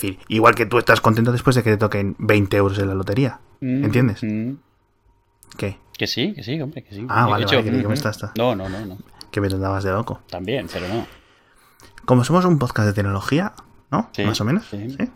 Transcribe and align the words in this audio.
decir, 0.00 0.18
igual 0.28 0.54
que 0.54 0.66
tú 0.66 0.78
estás 0.78 1.00
contento 1.00 1.32
después 1.32 1.56
de 1.56 1.62
que 1.62 1.70
te 1.70 1.76
toquen 1.76 2.16
20 2.18 2.56
euros 2.56 2.78
en 2.78 2.88
la 2.88 2.94
lotería. 2.94 3.40
Mm, 3.60 3.84
¿Entiendes? 3.84 4.22
mm. 4.22 4.52
¿Qué? 5.56 5.78
Que 5.98 6.06
sí, 6.06 6.32
que 6.34 6.42
sí, 6.42 6.60
hombre, 6.60 6.82
que 6.82 6.94
sí. 6.94 7.06
Ah, 7.08 7.24
He 7.26 7.30
vale, 7.30 7.44
dicho, 7.44 7.56
vale, 7.56 7.68
creí 7.68 7.82
que 7.82 7.88
me 7.88 7.94
mm, 7.94 7.96
estás- 7.96 8.32
No, 8.36 8.54
no, 8.54 8.68
no, 8.68 8.84
no. 8.86 8.98
Que 9.30 9.40
me 9.40 9.48
andabas 9.48 9.84
de 9.84 9.92
loco. 9.92 10.20
También, 10.30 10.66
pero 10.72 10.88
no. 10.88 11.06
Como 12.04 12.24
somos 12.24 12.44
un 12.44 12.58
podcast 12.58 12.88
de 12.88 12.94
tecnología, 12.94 13.52
¿no? 13.90 14.08
Sí, 14.12 14.24
Más 14.24 14.40
o 14.40 14.44
menos. 14.44 14.66
sí. 14.70 14.90
¿sí? 14.90 15.08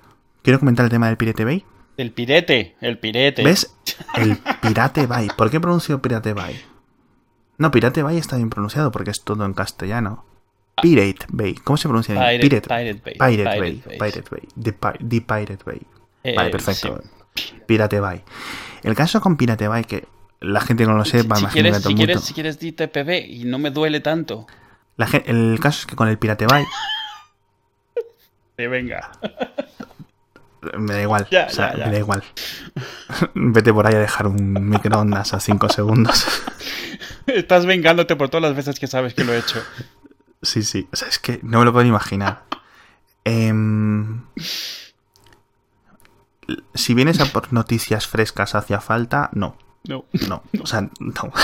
Quiero 0.42 0.58
comentar 0.60 0.84
el 0.84 0.90
tema 0.90 1.06
del 1.06 1.16
Pirate 1.16 1.44
Bay. 1.44 1.64
El 1.96 2.12
pirete, 2.12 2.76
el 2.80 2.98
pirete. 2.98 3.42
¿Ves? 3.44 3.74
El 4.16 4.36
Pirate 4.60 5.06
Bay. 5.06 5.28
¿Por 5.36 5.50
qué 5.50 5.60
pronuncio 5.60 6.02
Pirate 6.02 6.34
Bay? 6.34 6.60
No, 7.56 7.70
Pirate 7.70 8.02
Bay 8.02 8.18
está 8.18 8.36
bien 8.36 8.50
pronunciado 8.50 8.90
porque 8.90 9.10
es 9.12 9.22
todo 9.22 9.44
en 9.46 9.54
castellano. 9.54 10.24
Pirate 10.82 11.26
Bay. 11.28 11.54
¿Cómo 11.54 11.76
se 11.76 11.88
pronuncia? 11.88 12.14
Pirate, 12.14 12.38
Pirate, 12.48 12.68
Pirate 12.68 13.00
Bay. 13.18 13.36
Pirate 13.36 13.60
Bay. 13.60 13.82
Bay. 13.86 13.98
Pirate 13.98 14.28
Bay. 14.30 14.48
The, 14.62 14.72
Pi- 14.72 15.06
The 15.08 15.20
Pirate 15.20 15.64
Bay. 15.64 15.80
Eh, 16.24 16.34
Vale, 16.36 16.50
perfecto. 16.50 17.00
sí. 17.36 17.54
Pirate 17.66 18.00
Bay. 18.00 18.22
El 18.82 18.94
caso 18.94 19.20
con 19.20 19.36
Pirate 19.36 19.68
Bay, 19.68 19.84
que 19.84 20.06
la 20.40 20.60
gente 20.60 20.84
no 20.86 20.94
lo 20.94 21.04
sepa, 21.04 21.36
si, 21.36 21.42
imagino 21.42 21.62
quieres, 21.62 21.82
si, 21.82 21.94
quieres, 21.94 22.16
mundo- 22.16 22.26
si 22.26 22.34
quieres, 22.34 22.58
di 22.58 22.72
TPB 22.72 23.24
y 23.28 23.44
no 23.44 23.58
me 23.58 23.70
duele 23.70 24.00
tanto. 24.00 24.46
la 24.96 25.06
el 25.26 25.58
caso 25.60 25.80
es 25.80 25.86
que 25.86 25.96
con 25.96 26.08
el 26.08 26.18
Pirate 26.18 26.46
Bay 26.46 26.64
Sí, 28.56 28.66
venga. 28.68 29.10
me 30.78 30.94
da 30.94 31.02
igual. 31.02 31.26
Ya, 31.30 31.46
o 31.46 31.50
sea, 31.50 31.72
ya, 31.72 31.78
ya. 31.78 31.86
me 31.86 31.92
da 31.92 31.98
igual. 31.98 32.22
Vete 33.34 33.72
por 33.72 33.86
ahí 33.86 33.94
a 33.94 33.98
dejar 33.98 34.26
un 34.28 34.68
microondas 34.68 35.34
a 35.34 35.40
5 35.40 35.68
segundos. 35.70 36.24
Estás 37.26 37.66
vengándote 37.66 38.16
por 38.16 38.28
todas 38.28 38.42
las 38.42 38.54
veces 38.56 38.78
que 38.78 38.86
sabes 38.86 39.14
que 39.14 39.24
lo 39.24 39.32
he 39.32 39.38
hecho. 39.38 39.62
Sí, 40.44 40.62
sí. 40.62 40.88
O 40.92 40.96
sea, 40.96 41.08
es 41.08 41.18
que 41.18 41.40
no 41.42 41.58
me 41.58 41.64
lo 41.64 41.72
puedo 41.72 41.86
imaginar. 41.86 42.44
Em, 43.26 44.20
si 46.74 46.92
vienes 46.92 47.20
a 47.20 47.26
por 47.26 47.54
noticias 47.54 48.06
frescas 48.06 48.54
hacia 48.54 48.80
falta, 48.80 49.30
no. 49.32 49.56
No. 49.88 50.04
No. 50.28 50.42
O 50.62 50.66
sea, 50.66 50.90
no. 51.00 51.32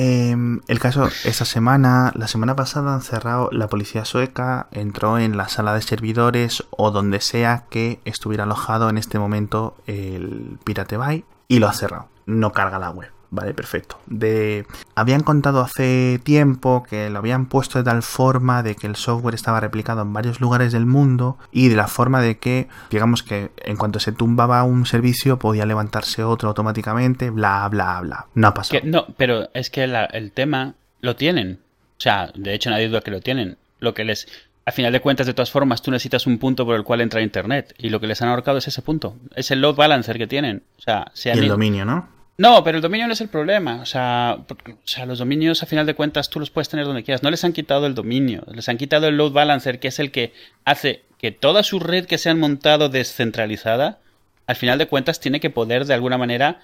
Em, 0.00 0.60
el 0.68 0.78
caso, 0.78 1.08
esta 1.24 1.44
semana, 1.44 2.12
la 2.14 2.28
semana 2.28 2.54
pasada 2.54 2.94
han 2.94 3.02
cerrado, 3.02 3.48
la 3.50 3.66
policía 3.66 4.04
sueca 4.04 4.68
entró 4.70 5.18
en 5.18 5.36
la 5.36 5.48
sala 5.48 5.74
de 5.74 5.82
servidores 5.82 6.62
o 6.70 6.92
donde 6.92 7.20
sea 7.20 7.64
que 7.68 8.00
estuviera 8.04 8.44
alojado 8.44 8.90
en 8.90 8.96
este 8.96 9.18
momento 9.18 9.76
el 9.86 10.60
Pirate 10.62 10.96
Bay 10.96 11.24
y 11.48 11.58
lo 11.58 11.66
ha 11.66 11.72
cerrado. 11.72 12.10
No 12.26 12.52
carga 12.52 12.78
la 12.78 12.90
web. 12.90 13.10
Vale, 13.30 13.52
perfecto. 13.52 13.98
De... 14.06 14.64
Habían 14.94 15.22
contado 15.22 15.60
hace 15.60 16.18
tiempo 16.24 16.82
que 16.88 17.10
lo 17.10 17.18
habían 17.18 17.44
puesto 17.46 17.78
de 17.78 17.84
tal 17.84 18.02
forma 18.02 18.62
de 18.62 18.74
que 18.74 18.86
el 18.86 18.96
software 18.96 19.34
estaba 19.34 19.60
replicado 19.60 20.00
en 20.00 20.12
varios 20.14 20.40
lugares 20.40 20.72
del 20.72 20.86
mundo 20.86 21.36
y 21.52 21.68
de 21.68 21.76
la 21.76 21.88
forma 21.88 22.22
de 22.22 22.38
que, 22.38 22.68
digamos 22.90 23.22
que 23.22 23.50
en 23.58 23.76
cuanto 23.76 24.00
se 24.00 24.12
tumbaba 24.12 24.62
un 24.62 24.86
servicio 24.86 25.38
podía 25.38 25.66
levantarse 25.66 26.24
otro 26.24 26.48
automáticamente, 26.48 27.28
bla, 27.28 27.68
bla, 27.68 28.00
bla. 28.00 28.26
No 28.34 28.48
ha 28.48 28.54
pasado. 28.54 28.80
Que- 28.80 28.86
no, 28.86 29.06
pero 29.18 29.50
es 29.52 29.68
que 29.68 29.86
la- 29.86 30.06
el 30.06 30.32
tema 30.32 30.74
lo 31.02 31.14
tienen. 31.16 31.60
O 31.98 32.00
sea, 32.00 32.30
de 32.34 32.54
hecho 32.54 32.70
nadie 32.70 32.88
duda 32.88 33.02
que 33.02 33.10
lo 33.10 33.20
tienen. 33.20 33.58
Lo 33.80 33.92
que 33.92 34.04
les... 34.04 34.26
A 34.64 34.72
final 34.72 34.92
de 34.92 35.00
cuentas, 35.00 35.26
de 35.26 35.32
todas 35.34 35.50
formas, 35.50 35.80
tú 35.82 35.90
necesitas 35.90 36.26
un 36.26 36.38
punto 36.38 36.64
por 36.66 36.76
el 36.76 36.84
cual 36.84 37.00
entra 37.00 37.22
Internet. 37.22 37.74
Y 37.78 37.88
lo 37.90 38.00
que 38.00 38.06
les 38.06 38.20
han 38.22 38.28
ahorcado 38.28 38.58
es 38.58 38.68
ese 38.68 38.82
punto. 38.82 39.16
Es 39.34 39.50
el 39.50 39.60
load 39.62 39.76
balancer 39.76 40.18
que 40.18 40.26
tienen. 40.26 40.62
O 40.78 40.82
sea, 40.82 41.10
se 41.14 41.28
Y 41.28 41.32
han 41.32 41.38
el 41.38 41.44
ido- 41.44 41.54
dominio, 41.54 41.84
¿no? 41.86 42.08
No, 42.38 42.62
pero 42.62 42.76
el 42.78 42.82
dominio 42.82 43.06
no 43.08 43.12
es 43.12 43.20
el 43.20 43.28
problema. 43.28 43.80
O 43.82 43.86
sea, 43.86 44.38
porque- 44.46 44.72
o 44.72 44.76
sea, 44.86 45.06
los 45.06 45.18
dominios, 45.18 45.62
a 45.62 45.66
final 45.66 45.86
de 45.86 45.94
cuentas, 45.94 46.30
tú 46.30 46.38
los 46.38 46.50
puedes 46.50 46.68
tener 46.68 46.86
donde 46.86 47.02
quieras. 47.02 47.22
No 47.24 47.30
les 47.30 47.42
han 47.44 47.52
quitado 47.52 47.86
el 47.86 47.94
dominio. 47.96 48.44
Les 48.54 48.68
han 48.68 48.78
quitado 48.78 49.08
el 49.08 49.16
load 49.16 49.32
balancer, 49.32 49.80
que 49.80 49.88
es 49.88 49.98
el 49.98 50.12
que 50.12 50.32
hace 50.64 51.02
que 51.18 51.32
toda 51.32 51.64
su 51.64 51.80
red 51.80 52.06
que 52.06 52.16
se 52.16 52.30
han 52.30 52.38
montado 52.38 52.88
descentralizada, 52.88 53.98
al 54.46 54.54
final 54.54 54.78
de 54.78 54.86
cuentas, 54.86 55.18
tiene 55.18 55.40
que 55.40 55.50
poder, 55.50 55.84
de 55.84 55.94
alguna 55.94 56.16
manera, 56.16 56.60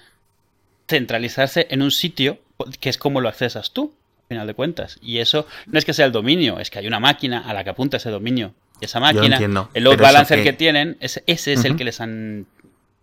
centralizarse 0.87 1.67
en 1.69 1.81
un 1.81 1.91
sitio 1.91 2.39
que 2.79 2.89
es 2.89 2.97
como 2.97 3.19
lo 3.19 3.27
accesas 3.27 3.71
tú, 3.73 3.93
al 4.23 4.27
final 4.29 4.47
de 4.47 4.53
cuentas. 4.53 4.97
Y 5.01 5.17
eso 5.19 5.45
no 5.67 5.77
es 5.77 5.83
que 5.83 5.93
sea 5.93 6.05
el 6.05 6.11
dominio, 6.13 6.57
es 6.59 6.69
que 6.69 6.79
hay 6.79 6.87
una 6.87 7.01
máquina 7.01 7.39
a 7.47 7.53
la 7.53 7.63
que 7.65 7.71
apunta 7.71 7.97
ese 7.97 8.09
dominio. 8.09 8.53
Y 8.79 8.85
esa 8.85 8.99
máquina, 9.01 9.35
entiendo, 9.35 9.69
el 9.73 9.83
load 9.83 9.93
balancer 10.03 10.37
que- 10.39 10.43
que... 10.51 10.53
tienen, 10.53 10.97
ese, 11.01 11.23
ese 11.27 11.53
es 11.53 11.65
el 11.65 11.75
que 11.75 11.83
les 11.83 11.99
han 12.01 12.45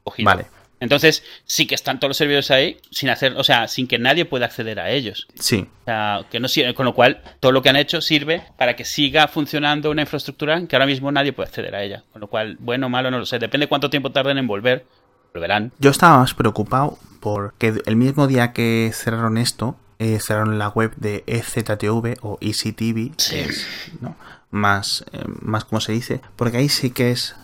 cogido. 0.04 0.24
Vale. 0.24 0.46
Entonces, 0.82 1.22
sí 1.44 1.66
que 1.66 1.74
están 1.76 2.00
todos 2.00 2.10
los 2.10 2.16
servidores 2.16 2.50
ahí 2.50 2.76
sin 2.90 3.08
hacer, 3.08 3.34
o 3.36 3.44
sea, 3.44 3.68
sin 3.68 3.86
que 3.86 3.98
nadie 3.98 4.24
pueda 4.24 4.46
acceder 4.46 4.80
a 4.80 4.90
ellos. 4.90 5.28
Sí. 5.38 5.66
O 5.82 5.84
sea, 5.84 6.26
que 6.30 6.40
no 6.40 6.48
sirve, 6.48 6.74
con 6.74 6.84
lo 6.86 6.92
cual 6.94 7.22
todo 7.38 7.52
lo 7.52 7.62
que 7.62 7.68
han 7.68 7.76
hecho 7.76 8.00
sirve 8.00 8.42
para 8.58 8.74
que 8.74 8.84
siga 8.84 9.28
funcionando 9.28 9.90
una 9.92 10.02
infraestructura 10.02 10.66
que 10.66 10.74
ahora 10.74 10.86
mismo 10.86 11.12
nadie 11.12 11.32
puede 11.32 11.48
acceder 11.48 11.74
a 11.76 11.82
ella. 11.84 12.02
Con 12.12 12.20
lo 12.20 12.26
cual, 12.26 12.56
bueno 12.58 12.86
o 12.86 12.88
malo, 12.90 13.10
no 13.12 13.18
lo 13.20 13.26
sé. 13.26 13.38
Depende 13.38 13.68
cuánto 13.68 13.90
tiempo 13.90 14.10
tarden 14.10 14.38
en 14.38 14.46
volver. 14.48 14.84
Volverán. 15.32 15.72
Yo 15.78 15.90
estaba 15.90 16.18
más 16.18 16.34
preocupado 16.34 16.98
porque 17.20 17.74
el 17.86 17.96
mismo 17.96 18.26
día 18.26 18.52
que 18.52 18.90
cerraron 18.92 19.38
esto, 19.38 19.76
eh, 20.00 20.18
cerraron 20.20 20.58
la 20.58 20.68
web 20.68 20.92
de 20.96 21.22
EZTV 21.28 22.16
o 22.22 22.38
ECTV, 22.40 23.12
Sí. 23.16 23.30
que 23.36 23.40
es 23.44 23.66
¿no? 24.00 24.16
más, 24.50 25.04
eh, 25.12 25.22
más 25.40 25.64
como 25.64 25.80
se 25.80 25.92
dice, 25.92 26.20
porque 26.36 26.58
ahí 26.58 26.68
sí 26.68 26.90
que 26.90 27.12
es 27.12 27.36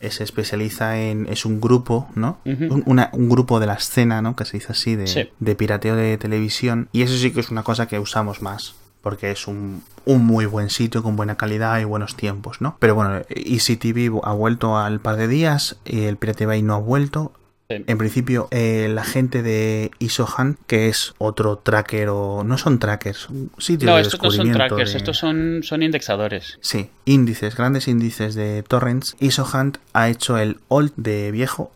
se 0.00 0.24
especializa 0.24 0.98
en 1.00 1.26
es 1.30 1.44
un 1.44 1.60
grupo, 1.60 2.08
¿no? 2.14 2.38
Un, 2.44 2.82
una- 2.86 3.10
un 3.12 3.28
grupo 3.28 3.60
de 3.60 3.66
la 3.66 3.74
escena, 3.74 4.22
¿no? 4.22 4.36
Que 4.36 4.44
se 4.44 4.56
dice 4.58 4.72
así 4.72 4.96
de, 4.96 5.06
Sí. 5.06 5.28
de 5.40 5.54
pirateo 5.54 5.96
de 5.96 6.16
televisión 6.18 6.88
y 6.92 7.02
eso 7.02 7.16
sí 7.16 7.32
que 7.32 7.40
es 7.40 7.50
una 7.50 7.62
cosa 7.62 7.86
que 7.88 7.98
usamos 7.98 8.42
más. 8.42 8.74
Porque 9.02 9.30
es 9.30 9.46
un, 9.46 9.84
un 10.04 10.26
muy 10.26 10.46
buen 10.46 10.68
sitio 10.68 11.00
con 11.04 11.14
buena 11.14 11.36
calidad 11.36 11.78
y 11.78 11.84
buenos 11.84 12.16
tiempos, 12.16 12.60
¿no? 12.60 12.76
Pero 12.80 12.96
bueno, 12.96 13.20
ECTV 13.28 14.20
ha 14.24 14.32
vuelto 14.32 14.76
al 14.78 14.98
par 14.98 15.16
de 15.16 15.28
días, 15.28 15.76
y 15.84 16.04
el 16.06 16.16
Pirate 16.16 16.44
Bay 16.46 16.62
no 16.62 16.74
ha 16.74 16.78
vuelto. 16.80 17.32
Sí. 17.68 17.82
En 17.86 17.98
principio, 17.98 18.46
eh, 18.52 18.88
la 18.92 19.02
gente 19.02 19.42
de 19.42 19.90
ISOHAN, 19.98 20.56
que 20.68 20.88
es 20.88 21.14
otro 21.18 21.58
tracker 21.58 22.08
o... 22.10 22.44
No 22.44 22.58
son 22.58 22.78
trackers, 22.78 23.28
un 23.28 23.50
sitio 23.58 23.88
No, 23.90 23.96
de 23.96 24.02
estos 24.02 24.20
no 24.22 24.30
son 24.30 24.30
descubrimiento 24.30 24.66
trackers, 24.68 24.92
de- 24.92 24.96
estos 24.98 25.18
son, 25.18 25.60
son 25.64 25.82
indexadores. 25.82 26.58
Sí, 26.60 26.90
índices, 27.06 27.56
grandes 27.56 27.88
índices 27.88 28.36
de 28.36 28.62
torrents. 28.62 29.16
ISOHunt 29.18 29.78
ha 29.94 30.08
hecho 30.08 30.38
el 30.38 30.58
alt 30.70 30.92
de 30.96 31.32
viejo, 31.32 31.72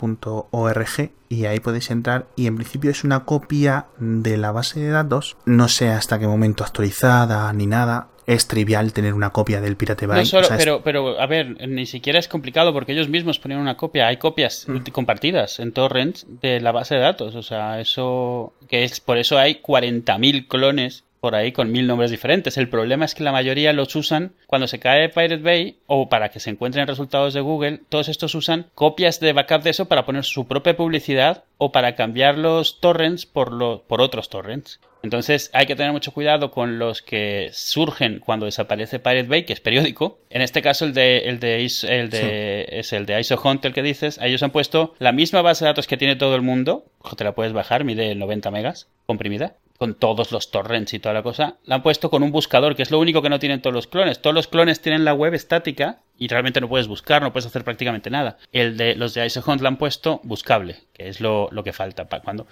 altpiratebay.org 0.00 1.10
y 1.28 1.44
ahí 1.44 1.60
podéis 1.60 1.90
entrar 1.92 2.26
y 2.34 2.46
en 2.48 2.56
principio 2.56 2.90
es 2.90 3.04
una 3.04 3.24
copia 3.24 3.86
de 3.98 4.36
la 4.36 4.50
base 4.50 4.80
de 4.80 4.88
datos. 4.90 5.36
No 5.44 5.68
sé 5.68 5.88
hasta 5.90 6.18
qué 6.18 6.26
momento 6.26 6.64
actualizada 6.64 7.52
ni 7.52 7.66
nada. 7.66 8.08
Es 8.32 8.46
trivial 8.46 8.92
tener 8.92 9.14
una 9.14 9.30
copia 9.30 9.60
del 9.60 9.76
Pirate 9.76 10.06
Bay. 10.06 10.20
No 10.20 10.24
solo, 10.26 10.42
o 10.42 10.48
sea, 10.48 10.56
es- 10.56 10.62
pero, 10.64 10.82
pero, 10.82 11.20
a 11.20 11.26
ver, 11.26 11.66
ni 11.68 11.86
siquiera 11.86 12.18
es 12.18 12.28
complicado 12.28 12.72
porque 12.72 12.92
ellos 12.92 13.08
mismos 13.08 13.38
ponen 13.38 13.58
una 13.58 13.76
copia. 13.76 14.06
Hay 14.06 14.18
copias 14.18 14.66
Mm. 14.68 14.78
compartidas 14.92 15.58
en 15.58 15.72
torrents 15.72 16.26
de 16.40 16.60
la 16.60 16.70
base 16.72 16.94
de 16.94 17.00
datos. 17.00 17.34
O 17.34 17.42
sea, 17.42 17.80
eso. 17.80 18.52
que 18.68 18.84
es 18.84 19.00
Por 19.00 19.18
eso 19.18 19.36
hay 19.38 19.56
40.000 19.56 20.46
clones 20.46 21.02
por 21.20 21.34
ahí 21.34 21.52
con 21.52 21.70
mil 21.72 21.86
nombres 21.86 22.10
diferentes. 22.10 22.56
El 22.56 22.68
problema 22.68 23.04
es 23.04 23.14
que 23.14 23.24
la 23.24 23.32
mayoría 23.32 23.72
los 23.74 23.94
usan 23.96 24.32
cuando 24.46 24.66
se 24.68 24.78
cae 24.78 25.08
Pirate 25.08 25.36
Bay 25.42 25.76
o 25.86 26.08
para 26.08 26.30
que 26.30 26.40
se 26.40 26.48
encuentren 26.50 26.86
resultados 26.86 27.34
de 27.34 27.40
Google. 27.40 27.80
Todos 27.90 28.08
estos 28.08 28.34
usan 28.34 28.66
copias 28.74 29.18
de 29.20 29.32
backup 29.32 29.62
de 29.62 29.70
eso 29.70 29.86
para 29.86 30.06
poner 30.06 30.24
su 30.24 30.46
propia 30.46 30.76
publicidad 30.76 31.44
o 31.58 31.72
para 31.72 31.94
cambiar 31.96 32.38
los 32.38 32.80
torrents 32.80 33.26
por, 33.26 33.52
lo- 33.52 33.82
por 33.86 34.00
otros 34.00 34.30
torrents. 34.30 34.80
Entonces 35.02 35.50
hay 35.52 35.66
que 35.66 35.76
tener 35.76 35.92
mucho 35.92 36.12
cuidado 36.12 36.50
con 36.50 36.78
los 36.78 37.02
que 37.02 37.50
surgen 37.52 38.20
cuando 38.20 38.46
desaparece 38.46 38.98
Pirate 38.98 39.28
Bay, 39.28 39.44
que 39.44 39.52
es 39.52 39.60
periódico. 39.60 40.18
En 40.30 40.42
este 40.42 40.62
caso 40.62 40.84
el 40.84 40.92
de, 40.92 41.18
el 41.20 41.40
de, 41.40 41.64
el 41.64 42.10
de 42.10 42.66
es 42.70 42.92
el 42.92 43.06
de 43.06 43.20
ISOHunt 43.20 43.64
el 43.64 43.72
que 43.72 43.82
dices. 43.82 44.18
A 44.18 44.26
ellos 44.26 44.42
han 44.42 44.50
puesto 44.50 44.94
la 44.98 45.12
misma 45.12 45.42
base 45.42 45.64
de 45.64 45.70
datos 45.70 45.86
que 45.86 45.96
tiene 45.96 46.16
todo 46.16 46.34
el 46.34 46.42
mundo. 46.42 46.84
Te 47.16 47.24
la 47.24 47.34
puedes 47.34 47.52
bajar, 47.52 47.84
mide 47.84 48.14
90 48.14 48.50
megas 48.50 48.88
comprimida. 49.06 49.56
Con 49.78 49.94
todos 49.94 50.30
los 50.30 50.50
torrents 50.50 50.92
y 50.92 50.98
toda 50.98 51.14
la 51.14 51.22
cosa. 51.22 51.56
La 51.64 51.76
han 51.76 51.82
puesto 51.82 52.10
con 52.10 52.22
un 52.22 52.32
buscador, 52.32 52.76
que 52.76 52.82
es 52.82 52.90
lo 52.90 52.98
único 52.98 53.22
que 53.22 53.30
no 53.30 53.38
tienen 53.38 53.62
todos 53.62 53.72
los 53.72 53.86
clones. 53.86 54.20
Todos 54.20 54.34
los 54.34 54.46
clones 54.46 54.82
tienen 54.82 55.06
la 55.06 55.14
web 55.14 55.32
estática 55.32 56.00
y 56.18 56.28
realmente 56.28 56.60
no 56.60 56.68
puedes 56.68 56.86
buscar, 56.86 57.22
no 57.22 57.32
puedes 57.32 57.46
hacer 57.46 57.64
prácticamente 57.64 58.10
nada. 58.10 58.36
El 58.52 58.76
de 58.76 58.94
los 58.94 59.14
de 59.14 59.24
ISOHunt 59.24 59.62
la 59.62 59.68
han 59.68 59.78
puesto 59.78 60.20
buscable, 60.22 60.76
que 60.92 61.08
es 61.08 61.22
lo, 61.22 61.48
lo 61.50 61.64
que 61.64 61.72
falta 61.72 62.10
para 62.10 62.22
cuando 62.22 62.46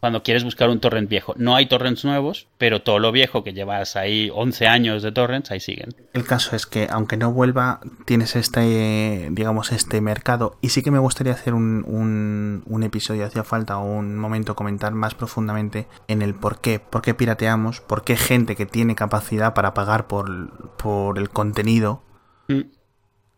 cuando 0.00 0.22
quieres 0.22 0.44
buscar 0.44 0.70
un 0.70 0.80
torrent 0.80 1.08
viejo. 1.08 1.34
No 1.36 1.54
hay 1.54 1.66
torrents 1.66 2.04
nuevos, 2.04 2.48
pero 2.58 2.82
todo 2.82 2.98
lo 2.98 3.12
viejo 3.12 3.44
que 3.44 3.52
llevas 3.52 3.96
ahí 3.96 4.30
11 4.34 4.66
años 4.66 5.02
de 5.02 5.12
torrents, 5.12 5.50
ahí 5.50 5.60
siguen. 5.60 5.94
El 6.14 6.24
caso 6.24 6.56
es 6.56 6.66
que, 6.66 6.88
aunque 6.90 7.16
no 7.16 7.32
vuelva, 7.32 7.80
tienes 8.06 8.34
este, 8.34 9.28
digamos, 9.30 9.72
este 9.72 10.00
mercado. 10.00 10.56
Y 10.60 10.70
sí 10.70 10.82
que 10.82 10.90
me 10.90 10.98
gustaría 10.98 11.34
hacer 11.34 11.54
un, 11.54 11.84
un, 11.86 12.62
un 12.66 12.82
episodio, 12.82 13.26
hacía 13.26 13.44
falta, 13.44 13.76
un 13.76 14.16
momento 14.16 14.56
comentar 14.56 14.92
más 14.92 15.14
profundamente 15.14 15.86
en 16.08 16.22
el 16.22 16.34
por 16.34 16.60
qué, 16.60 16.80
por 16.80 17.02
qué 17.02 17.14
pirateamos, 17.14 17.80
por 17.80 18.02
qué 18.02 18.16
gente 18.16 18.56
que 18.56 18.66
tiene 18.66 18.94
capacidad 18.94 19.54
para 19.54 19.74
pagar 19.74 20.06
por, 20.06 20.76
por 20.76 21.18
el 21.18 21.30
contenido 21.30 22.02
Mm. 22.50 22.62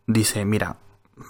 dice, 0.07 0.43
mira, 0.43 0.77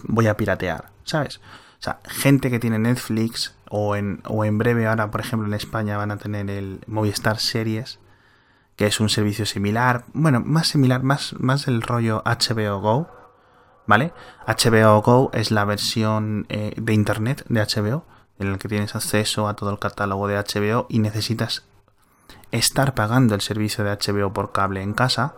voy 0.04 0.28
a 0.28 0.38
piratear, 0.38 0.92
¿sabes? 1.04 1.38
O 1.38 1.84
sea, 1.84 2.00
gente 2.06 2.50
que 2.50 2.60
tiene 2.60 2.80
Netflix 2.80 3.56
o 3.75 3.96
en, 3.96 4.22
o 4.28 4.46
en 4.46 4.60
breve 4.60 4.86
ahora, 4.86 5.10
por 5.10 5.20
ejemplo, 5.20 5.48
en 5.48 5.56
España 5.56 5.98
van 5.98 6.12
a 6.12 6.18
tener 6.18 6.48
el 6.52 6.81
Movistar 6.86 7.40
Series 7.40 8.00
que 8.75 8.86
es 8.86 9.00
un 9.00 9.10
servicio 9.10 9.48
similar, 9.48 10.06
bueno, 10.14 10.42
más 10.46 10.68
similar, 10.68 11.02
más, 11.02 11.34
más 11.40 11.66
del 11.66 11.81
rollo 11.81 12.22
HBO 12.24 12.80
Go, 12.81 13.08
¿vale? 13.88 14.14
HBO 14.46 15.02
Go 15.02 15.31
es 15.34 15.50
la 15.50 15.66
versión 15.66 16.46
eh, 16.50 16.74
de 16.78 16.94
Internet 16.94 17.46
de 17.50 17.62
HBO, 17.62 18.06
en 18.38 18.48
el 18.48 18.60
que 18.60 18.68
tienes 18.68 18.96
acceso 18.96 19.48
a 19.48 19.56
todo 19.56 19.72
el 19.72 19.80
catálogo 19.80 20.28
de 20.28 20.38
HBO 20.38 20.86
y 20.88 21.00
necesitas 21.00 21.66
estar 22.52 22.94
pagando 22.94 23.34
el 23.34 23.42
servicio 23.42 23.84
de 23.84 23.92
HBO 23.92 24.34
por 24.34 24.52
cable 24.52 24.84
en 24.84 24.94
casa. 24.94 25.34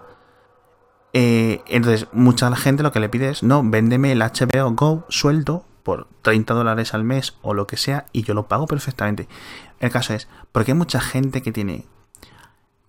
Eh, 1.13 1.61
entonces, 1.67 2.07
mucha 2.11 2.53
gente 2.55 2.83
lo 2.83 2.91
que 2.91 2.99
le 2.99 3.07
pide 3.07 3.29
es, 3.29 3.43
no, 3.43 3.63
véndeme 3.63 4.11
el 4.11 4.21
HBO 4.21 4.71
Go 4.71 5.05
suelto 5.07 5.65
por 5.85 6.07
30 6.23 6.55
dólares 6.55 6.95
al 6.95 7.03
mes 7.03 7.35
o 7.43 7.53
lo 7.53 7.67
que 7.67 7.77
sea 7.77 8.07
y 8.11 8.23
yo 8.23 8.33
lo 8.33 8.47
pago 8.47 8.65
perfectamente. 8.65 9.29
El 9.79 9.91
caso 9.91 10.15
es, 10.15 10.27
porque 10.51 10.71
hay 10.71 10.77
mucha 10.77 10.99
gente 10.99 11.43
que 11.43 11.51
tiene 11.51 11.85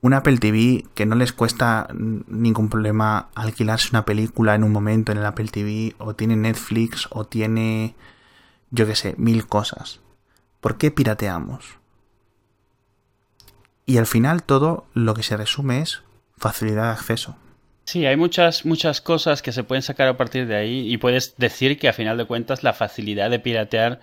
un 0.00 0.14
Apple 0.14 0.38
TV 0.38 0.86
que 0.94 1.04
no 1.04 1.14
les 1.14 1.34
cuesta 1.34 1.88
ningún 1.92 2.70
problema 2.70 3.28
alquilarse 3.34 3.90
una 3.90 4.06
película 4.06 4.54
en 4.54 4.64
un 4.64 4.72
momento 4.72 5.12
en 5.12 5.18
el 5.18 5.26
Apple 5.26 5.48
TV, 5.48 5.94
o 5.98 6.14
tiene 6.14 6.36
Netflix, 6.36 7.06
o 7.10 7.26
tiene, 7.26 7.94
yo 8.70 8.86
qué 8.86 8.96
sé, 8.96 9.14
mil 9.18 9.46
cosas. 9.46 10.00
¿Por 10.60 10.78
qué 10.78 10.90
pirateamos? 10.90 11.78
Y 13.84 13.98
al 13.98 14.06
final 14.06 14.42
todo 14.42 14.86
lo 14.94 15.12
que 15.12 15.22
se 15.22 15.36
resume 15.36 15.82
es 15.82 16.02
facilidad 16.38 16.84
de 16.84 16.90
acceso. 16.90 17.36
Sí, 17.86 18.04
hay 18.04 18.16
muchas, 18.16 18.64
muchas 18.66 19.00
cosas 19.00 19.42
que 19.42 19.52
se 19.52 19.62
pueden 19.62 19.82
sacar 19.82 20.08
a 20.08 20.16
partir 20.16 20.48
de 20.48 20.56
ahí 20.56 20.92
y 20.92 20.98
puedes 20.98 21.36
decir 21.36 21.78
que 21.78 21.88
a 21.88 21.92
final 21.92 22.18
de 22.18 22.24
cuentas 22.24 22.64
la 22.64 22.72
facilidad 22.72 23.30
de 23.30 23.38
piratear 23.38 24.00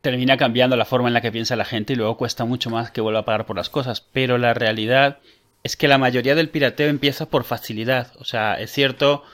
termina 0.00 0.36
cambiando 0.36 0.76
la 0.76 0.84
forma 0.84 1.08
en 1.08 1.14
la 1.14 1.20
que 1.20 1.32
piensa 1.32 1.56
la 1.56 1.64
gente 1.64 1.92
y 1.92 1.96
luego 1.96 2.16
cuesta 2.16 2.44
mucho 2.44 2.70
más 2.70 2.92
que 2.92 3.00
vuelva 3.00 3.20
a 3.20 3.24
pagar 3.24 3.46
por 3.46 3.56
las 3.56 3.68
cosas. 3.68 4.00
Pero 4.00 4.38
la 4.38 4.54
realidad 4.54 5.18
es 5.64 5.76
que 5.76 5.88
la 5.88 5.98
mayoría 5.98 6.36
del 6.36 6.50
pirateo 6.50 6.88
empieza 6.88 7.26
por 7.28 7.42
facilidad. 7.44 8.12
O 8.18 8.24
sea, 8.24 8.54
es 8.54 8.70
cierto 8.70 9.24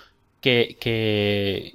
que, 0.41 0.79
que, 0.81 1.75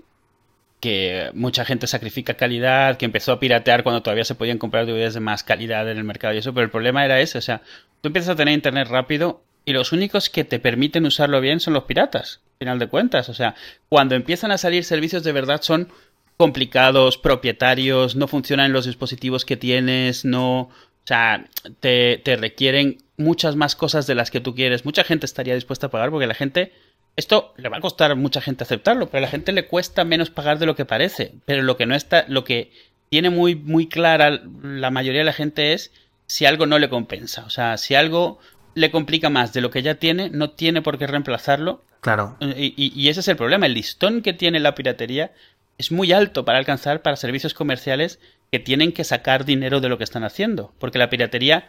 que 0.79 1.29
mucha 1.35 1.65
gente 1.65 1.85
sacrifica 1.85 2.33
calidad, 2.33 2.97
que 2.97 3.05
empezó 3.05 3.33
a 3.33 3.39
piratear 3.39 3.83
cuando 3.83 4.01
todavía 4.01 4.25
se 4.25 4.35
podían 4.35 4.57
comprar 4.57 4.87
DVDs 4.87 5.13
de 5.13 5.19
más 5.19 5.43
calidad 5.43 5.89
en 5.89 5.99
el 5.99 6.03
mercado 6.03 6.33
y 6.33 6.39
eso, 6.39 6.53
pero 6.53 6.65
el 6.65 6.71
problema 6.71 7.05
era 7.05 7.19
ese. 7.19 7.37
O 7.37 7.41
sea, 7.41 7.61
tú 8.01 8.07
empiezas 8.09 8.31
a 8.31 8.35
tener 8.35 8.55
internet 8.55 8.87
rápido 8.87 9.43
y 9.69 9.73
los 9.73 9.91
únicos 9.91 10.31
que 10.31 10.43
te 10.43 10.59
permiten 10.59 11.05
usarlo 11.05 11.39
bien 11.41 11.59
son 11.59 11.75
los 11.75 11.83
piratas, 11.83 12.41
al 12.53 12.57
final 12.57 12.79
de 12.79 12.87
cuentas. 12.87 13.29
O 13.29 13.35
sea, 13.35 13.53
cuando 13.87 14.15
empiezan 14.15 14.51
a 14.51 14.57
salir 14.57 14.83
servicios 14.83 15.23
de 15.23 15.31
verdad 15.31 15.61
son 15.61 15.89
complicados, 16.37 17.19
propietarios, 17.19 18.15
no 18.15 18.27
funcionan 18.27 18.73
los 18.73 18.87
dispositivos 18.87 19.45
que 19.45 19.57
tienes, 19.57 20.25
no, 20.25 20.61
o 20.61 20.71
sea, 21.03 21.45
te, 21.81 22.19
te, 22.23 22.35
requieren 22.35 22.97
muchas 23.17 23.55
más 23.55 23.75
cosas 23.75 24.07
de 24.07 24.15
las 24.15 24.31
que 24.31 24.39
tú 24.39 24.55
quieres. 24.55 24.85
Mucha 24.85 25.03
gente 25.03 25.27
estaría 25.27 25.53
dispuesta 25.53 25.85
a 25.85 25.91
pagar 25.91 26.09
porque 26.09 26.25
la 26.25 26.33
gente, 26.33 26.73
esto 27.15 27.53
le 27.57 27.69
va 27.69 27.77
a 27.77 27.81
costar 27.81 28.09
a 28.09 28.15
mucha 28.15 28.41
gente 28.41 28.63
aceptarlo, 28.63 29.11
pero 29.11 29.19
a 29.19 29.21
la 29.21 29.31
gente 29.31 29.51
le 29.51 29.67
cuesta 29.67 30.03
menos 30.03 30.31
pagar 30.31 30.57
de 30.57 30.65
lo 30.65 30.75
que 30.75 30.85
parece. 30.85 31.35
Pero 31.45 31.61
lo 31.61 31.77
que 31.77 31.85
no 31.85 31.93
está, 31.93 32.25
lo 32.27 32.43
que 32.43 32.71
tiene 33.09 33.29
muy, 33.29 33.53
muy 33.53 33.87
clara 33.87 34.41
la 34.63 34.89
mayoría 34.89 35.21
de 35.21 35.25
la 35.25 35.33
gente 35.33 35.73
es 35.73 35.91
si 36.25 36.47
algo 36.47 36.65
no 36.65 36.79
le 36.79 36.89
compensa. 36.89 37.43
O 37.45 37.51
sea, 37.51 37.77
si 37.77 37.93
algo 37.93 38.39
le 38.75 38.91
complica 38.91 39.29
más 39.29 39.53
de 39.53 39.61
lo 39.61 39.71
que 39.71 39.81
ya 39.81 39.95
tiene, 39.95 40.29
no 40.29 40.51
tiene 40.51 40.81
por 40.81 40.97
qué 40.97 41.07
reemplazarlo. 41.07 41.83
Claro. 42.01 42.37
Y, 42.39 42.73
y, 42.77 42.93
y 42.95 43.09
ese 43.09 43.19
es 43.19 43.27
el 43.27 43.35
problema. 43.35 43.65
El 43.65 43.73
listón 43.73 44.21
que 44.21 44.33
tiene 44.33 44.59
la 44.59 44.75
piratería 44.75 45.31
es 45.77 45.91
muy 45.91 46.11
alto 46.11 46.45
para 46.45 46.57
alcanzar 46.57 47.01
para 47.01 47.15
servicios 47.15 47.53
comerciales 47.53 48.19
que 48.51 48.59
tienen 48.59 48.91
que 48.91 49.03
sacar 49.03 49.45
dinero 49.45 49.79
de 49.79 49.89
lo 49.89 49.97
que 49.97 50.03
están 50.03 50.23
haciendo. 50.23 50.73
Porque 50.79 50.99
la 50.99 51.09
piratería, 51.09 51.67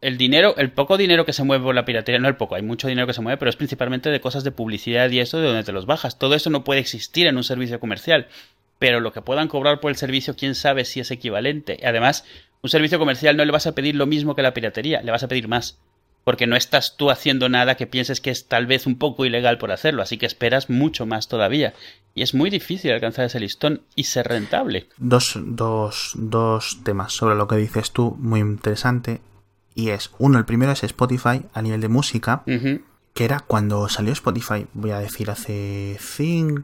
el 0.00 0.16
dinero, 0.16 0.54
el 0.56 0.70
poco 0.70 0.96
dinero 0.96 1.24
que 1.24 1.32
se 1.32 1.44
mueve 1.44 1.64
por 1.64 1.74
la 1.74 1.84
piratería, 1.84 2.20
no 2.20 2.28
el 2.28 2.36
poco, 2.36 2.54
hay 2.54 2.62
mucho 2.62 2.88
dinero 2.88 3.06
que 3.06 3.14
se 3.14 3.20
mueve, 3.20 3.36
pero 3.36 3.50
es 3.50 3.56
principalmente 3.56 4.10
de 4.10 4.20
cosas 4.20 4.44
de 4.44 4.50
publicidad 4.50 5.10
y 5.10 5.20
eso 5.20 5.38
de 5.38 5.46
donde 5.46 5.64
te 5.64 5.72
los 5.72 5.86
bajas. 5.86 6.18
Todo 6.18 6.34
eso 6.34 6.50
no 6.50 6.64
puede 6.64 6.80
existir 6.80 7.26
en 7.26 7.36
un 7.36 7.44
servicio 7.44 7.80
comercial. 7.80 8.28
Pero 8.78 9.00
lo 9.00 9.12
que 9.12 9.22
puedan 9.22 9.48
cobrar 9.48 9.80
por 9.80 9.90
el 9.90 9.96
servicio, 9.96 10.36
quién 10.36 10.54
sabe 10.54 10.84
si 10.84 11.00
es 11.00 11.10
equivalente. 11.10 11.80
Además, 11.84 12.24
un 12.62 12.70
servicio 12.70 12.98
comercial 12.98 13.36
no 13.36 13.44
le 13.44 13.52
vas 13.52 13.66
a 13.66 13.74
pedir 13.74 13.96
lo 13.96 14.06
mismo 14.06 14.34
que 14.34 14.42
la 14.42 14.54
piratería, 14.54 15.02
le 15.02 15.10
vas 15.10 15.22
a 15.22 15.28
pedir 15.28 15.48
más 15.48 15.78
porque 16.28 16.46
no 16.46 16.56
estás 16.56 16.98
tú 16.98 17.10
haciendo 17.10 17.48
nada 17.48 17.76
que 17.76 17.86
pienses 17.86 18.20
que 18.20 18.30
es 18.30 18.48
tal 18.48 18.66
vez 18.66 18.86
un 18.86 18.98
poco 18.98 19.24
ilegal 19.24 19.56
por 19.56 19.72
hacerlo, 19.72 20.02
así 20.02 20.18
que 20.18 20.26
esperas 20.26 20.68
mucho 20.68 21.06
más 21.06 21.26
todavía. 21.26 21.72
Y 22.14 22.20
es 22.20 22.34
muy 22.34 22.50
difícil 22.50 22.92
alcanzar 22.92 23.24
ese 23.24 23.40
listón 23.40 23.80
y 23.94 24.04
ser 24.04 24.28
rentable. 24.28 24.90
Dos, 24.98 25.38
dos, 25.42 26.12
dos 26.16 26.80
temas 26.84 27.14
sobre 27.14 27.34
lo 27.34 27.48
que 27.48 27.56
dices 27.56 27.92
tú, 27.92 28.14
muy 28.20 28.40
interesante. 28.40 29.22
Y 29.74 29.88
es, 29.88 30.10
uno, 30.18 30.36
el 30.36 30.44
primero 30.44 30.70
es 30.72 30.84
Spotify 30.84 31.46
a 31.54 31.62
nivel 31.62 31.80
de 31.80 31.88
música, 31.88 32.42
uh 32.46 32.50
-huh. 32.50 32.82
que 33.14 33.24
era 33.24 33.40
cuando 33.40 33.88
salió 33.88 34.12
Spotify, 34.12 34.66
voy 34.74 34.90
a 34.90 34.98
decir 34.98 35.30
hace 35.30 35.96
5 35.98 36.62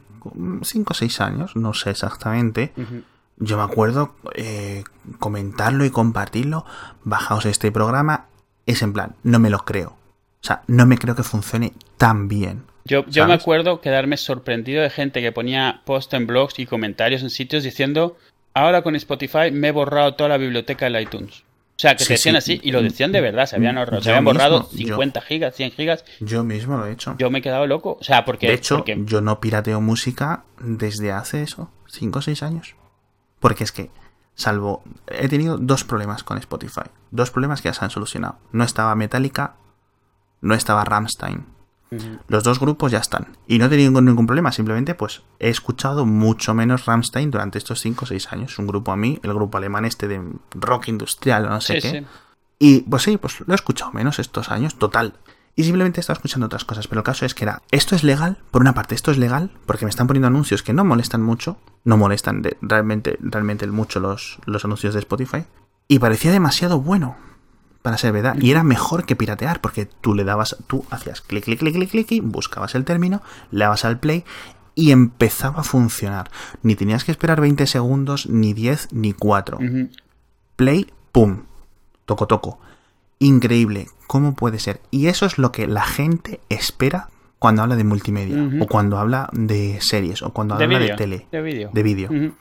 o 0.90 0.94
6 0.94 1.20
años, 1.22 1.56
no 1.56 1.72
sé 1.72 1.88
exactamente. 1.88 2.74
Uh 2.76 2.80
-huh. 2.82 3.02
Yo 3.38 3.56
me 3.56 3.62
acuerdo 3.62 4.14
eh, 4.34 4.84
comentarlo 5.18 5.86
y 5.86 5.90
compartirlo. 5.90 6.66
Bajaos 7.02 7.46
este 7.46 7.72
programa 7.72 8.26
es 8.66 8.82
en 8.82 8.92
plan, 8.92 9.14
no 9.22 9.38
me 9.38 9.50
lo 9.50 9.58
creo. 9.58 9.90
O 9.90 10.46
sea, 10.46 10.62
no 10.66 10.86
me 10.86 10.98
creo 10.98 11.14
que 11.14 11.22
funcione 11.22 11.72
tan 11.96 12.28
bien. 12.28 12.64
Yo, 12.84 13.06
yo 13.06 13.26
me 13.26 13.32
acuerdo 13.32 13.80
quedarme 13.80 14.18
sorprendido 14.18 14.82
de 14.82 14.90
gente 14.90 15.22
que 15.22 15.32
ponía 15.32 15.80
post 15.86 16.12
en 16.12 16.26
blogs 16.26 16.58
y 16.58 16.66
comentarios 16.66 17.22
en 17.22 17.30
sitios 17.30 17.64
diciendo, 17.64 18.18
ahora 18.52 18.82
con 18.82 18.94
Spotify 18.94 19.50
me 19.50 19.68
he 19.68 19.72
borrado 19.72 20.14
toda 20.14 20.28
la 20.28 20.36
biblioteca 20.36 20.84
del 20.84 21.00
iTunes. 21.00 21.44
O 21.76 21.78
sea, 21.78 21.96
que 21.96 22.04
sí, 22.04 22.12
decían 22.12 22.34
sí. 22.34 22.52
así 22.52 22.60
y 22.62 22.70
lo 22.70 22.82
decían 22.82 23.10
de 23.10 23.20
verdad, 23.20 23.46
se 23.46 23.56
habían, 23.56 23.78
ahorrado, 23.78 24.02
se 24.02 24.10
habían 24.10 24.24
borrado 24.24 24.68
mismo, 24.72 24.96
50 24.96 25.20
yo, 25.20 25.26
gigas, 25.26 25.54
100 25.56 25.70
gigas. 25.72 26.04
Yo 26.20 26.44
mismo 26.44 26.76
lo 26.76 26.86
he 26.86 26.92
hecho. 26.92 27.16
Yo 27.18 27.30
me 27.30 27.40
he 27.40 27.42
quedado 27.42 27.66
loco. 27.66 27.96
O 28.00 28.04
sea, 28.04 28.24
porque... 28.24 28.46
De 28.46 28.54
hecho, 28.54 28.76
porque... 28.76 28.96
yo 29.04 29.20
no 29.20 29.40
pirateo 29.40 29.80
música 29.80 30.44
desde 30.60 31.10
hace 31.10 31.42
eso, 31.42 31.70
5 31.88 32.18
o 32.18 32.22
6 32.22 32.42
años. 32.44 32.76
Porque 33.40 33.64
es 33.64 33.72
que 33.72 33.90
Salvo, 34.34 34.82
he 35.06 35.28
tenido 35.28 35.58
dos 35.58 35.84
problemas 35.84 36.24
con 36.24 36.38
Spotify. 36.38 36.82
Dos 37.10 37.30
problemas 37.30 37.62
que 37.62 37.68
ya 37.68 37.74
se 37.74 37.84
han 37.84 37.90
solucionado. 37.90 38.38
No 38.52 38.64
estaba 38.64 38.94
Metallica, 38.94 39.54
no 40.40 40.54
estaba 40.54 40.84
Ramstein. 40.84 41.46
Uh 41.90 41.96
-huh. 41.96 42.18
Los 42.26 42.42
dos 42.42 42.58
grupos 42.58 42.90
ya 42.90 42.98
están. 42.98 43.36
Y 43.46 43.58
no 43.58 43.66
he 43.66 43.68
tenido 43.68 44.00
ningún 44.00 44.26
problema. 44.26 44.50
Simplemente, 44.50 44.94
pues, 44.94 45.22
he 45.38 45.50
escuchado 45.50 46.04
mucho 46.04 46.52
menos 46.54 46.86
Ramstein 46.86 47.30
durante 47.30 47.58
estos 47.58 47.80
5 47.80 48.04
o 48.04 48.08
6 48.08 48.32
años. 48.32 48.58
Un 48.58 48.66
grupo 48.66 48.90
a 48.90 48.96
mí, 48.96 49.20
el 49.22 49.32
grupo 49.34 49.58
alemán 49.58 49.84
este 49.84 50.08
de 50.08 50.20
rock 50.54 50.88
industrial 50.88 51.46
o 51.46 51.50
no 51.50 51.60
sé 51.60 51.80
sí, 51.80 51.82
qué. 51.82 52.00
Sí. 52.00 52.06
Y 52.58 52.80
pues 52.80 53.02
sí, 53.02 53.16
pues 53.16 53.40
lo 53.40 53.52
he 53.52 53.54
escuchado 53.54 53.92
menos 53.92 54.18
estos 54.18 54.50
años, 54.50 54.76
total. 54.76 55.14
Y 55.56 55.64
simplemente 55.64 56.00
he 56.00 56.02
estado 56.02 56.16
escuchando 56.16 56.46
otras 56.46 56.64
cosas. 56.64 56.88
Pero 56.88 57.00
el 57.00 57.04
caso 57.04 57.24
es 57.24 57.34
que 57.34 57.44
era, 57.44 57.62
esto 57.70 57.94
es 57.94 58.02
legal, 58.02 58.38
por 58.50 58.62
una 58.62 58.74
parte, 58.74 58.94
esto 58.94 59.10
es 59.10 59.18
legal, 59.18 59.50
porque 59.66 59.84
me 59.84 59.90
están 59.90 60.06
poniendo 60.06 60.26
anuncios 60.26 60.62
que 60.62 60.72
no 60.72 60.84
molestan 60.84 61.22
mucho, 61.22 61.58
no 61.84 61.96
molestan 61.96 62.42
de, 62.42 62.56
realmente, 62.60 63.18
realmente 63.20 63.66
mucho 63.68 64.00
los, 64.00 64.38
los 64.46 64.64
anuncios 64.64 64.94
de 64.94 65.00
Spotify. 65.00 65.44
Y 65.86 65.98
parecía 65.98 66.32
demasiado 66.32 66.80
bueno 66.80 67.16
para 67.82 67.98
ser 67.98 68.12
verdad. 68.12 68.36
Y 68.40 68.50
era 68.50 68.64
mejor 68.64 69.04
que 69.04 69.14
piratear, 69.14 69.60
porque 69.60 69.84
tú 69.84 70.14
le 70.14 70.24
dabas, 70.24 70.56
tú 70.66 70.86
hacías 70.90 71.20
clic, 71.20 71.44
clic, 71.44 71.58
clic, 71.58 71.74
clic, 71.74 71.90
clic, 71.90 72.12
y 72.12 72.20
buscabas 72.20 72.74
el 72.74 72.84
término, 72.84 73.22
le 73.50 73.64
dabas 73.64 73.84
al 73.84 74.00
play 74.00 74.24
y 74.74 74.90
empezaba 74.90 75.60
a 75.60 75.64
funcionar. 75.64 76.30
Ni 76.62 76.76
tenías 76.76 77.04
que 77.04 77.12
esperar 77.12 77.40
20 77.40 77.66
segundos, 77.66 78.26
ni 78.26 78.54
10, 78.54 78.88
ni 78.92 79.12
4. 79.12 79.58
Uh 79.58 79.60
-huh. 79.60 79.90
Play, 80.56 80.90
pum, 81.12 81.42
toco, 82.06 82.26
toco. 82.26 82.58
Increíble, 83.18 83.88
¿cómo 84.06 84.34
puede 84.34 84.58
ser? 84.58 84.80
Y 84.90 85.06
eso 85.06 85.26
es 85.26 85.38
lo 85.38 85.52
que 85.52 85.66
la 85.66 85.84
gente 85.84 86.40
espera 86.48 87.08
cuando 87.38 87.62
habla 87.62 87.76
de 87.76 87.84
multimedia, 87.84 88.36
uh 88.36 88.50
-huh. 88.50 88.62
o 88.62 88.66
cuando 88.66 88.98
habla 88.98 89.28
de 89.32 89.78
series, 89.80 90.22
o 90.22 90.32
cuando 90.32 90.56
de 90.56 90.64
habla 90.64 90.78
video, 90.78 90.96
de 90.96 90.98
tele, 90.98 91.26
de 91.30 91.42
vídeo. 91.82 92.08
De. 92.08 92.16
Uh 92.16 92.20
-huh. 92.22 92.34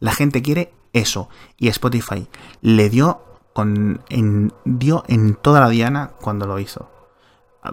La 0.00 0.12
gente 0.12 0.42
quiere 0.42 0.72
eso. 0.92 1.28
Y 1.56 1.68
Spotify 1.68 2.26
le 2.60 2.90
dio 2.90 3.22
con, 3.52 4.02
en, 4.08 4.52
dio 4.64 5.04
en 5.08 5.34
toda 5.34 5.60
la 5.60 5.68
diana 5.68 6.10
cuando 6.20 6.46
lo 6.46 6.58
hizo. 6.58 6.90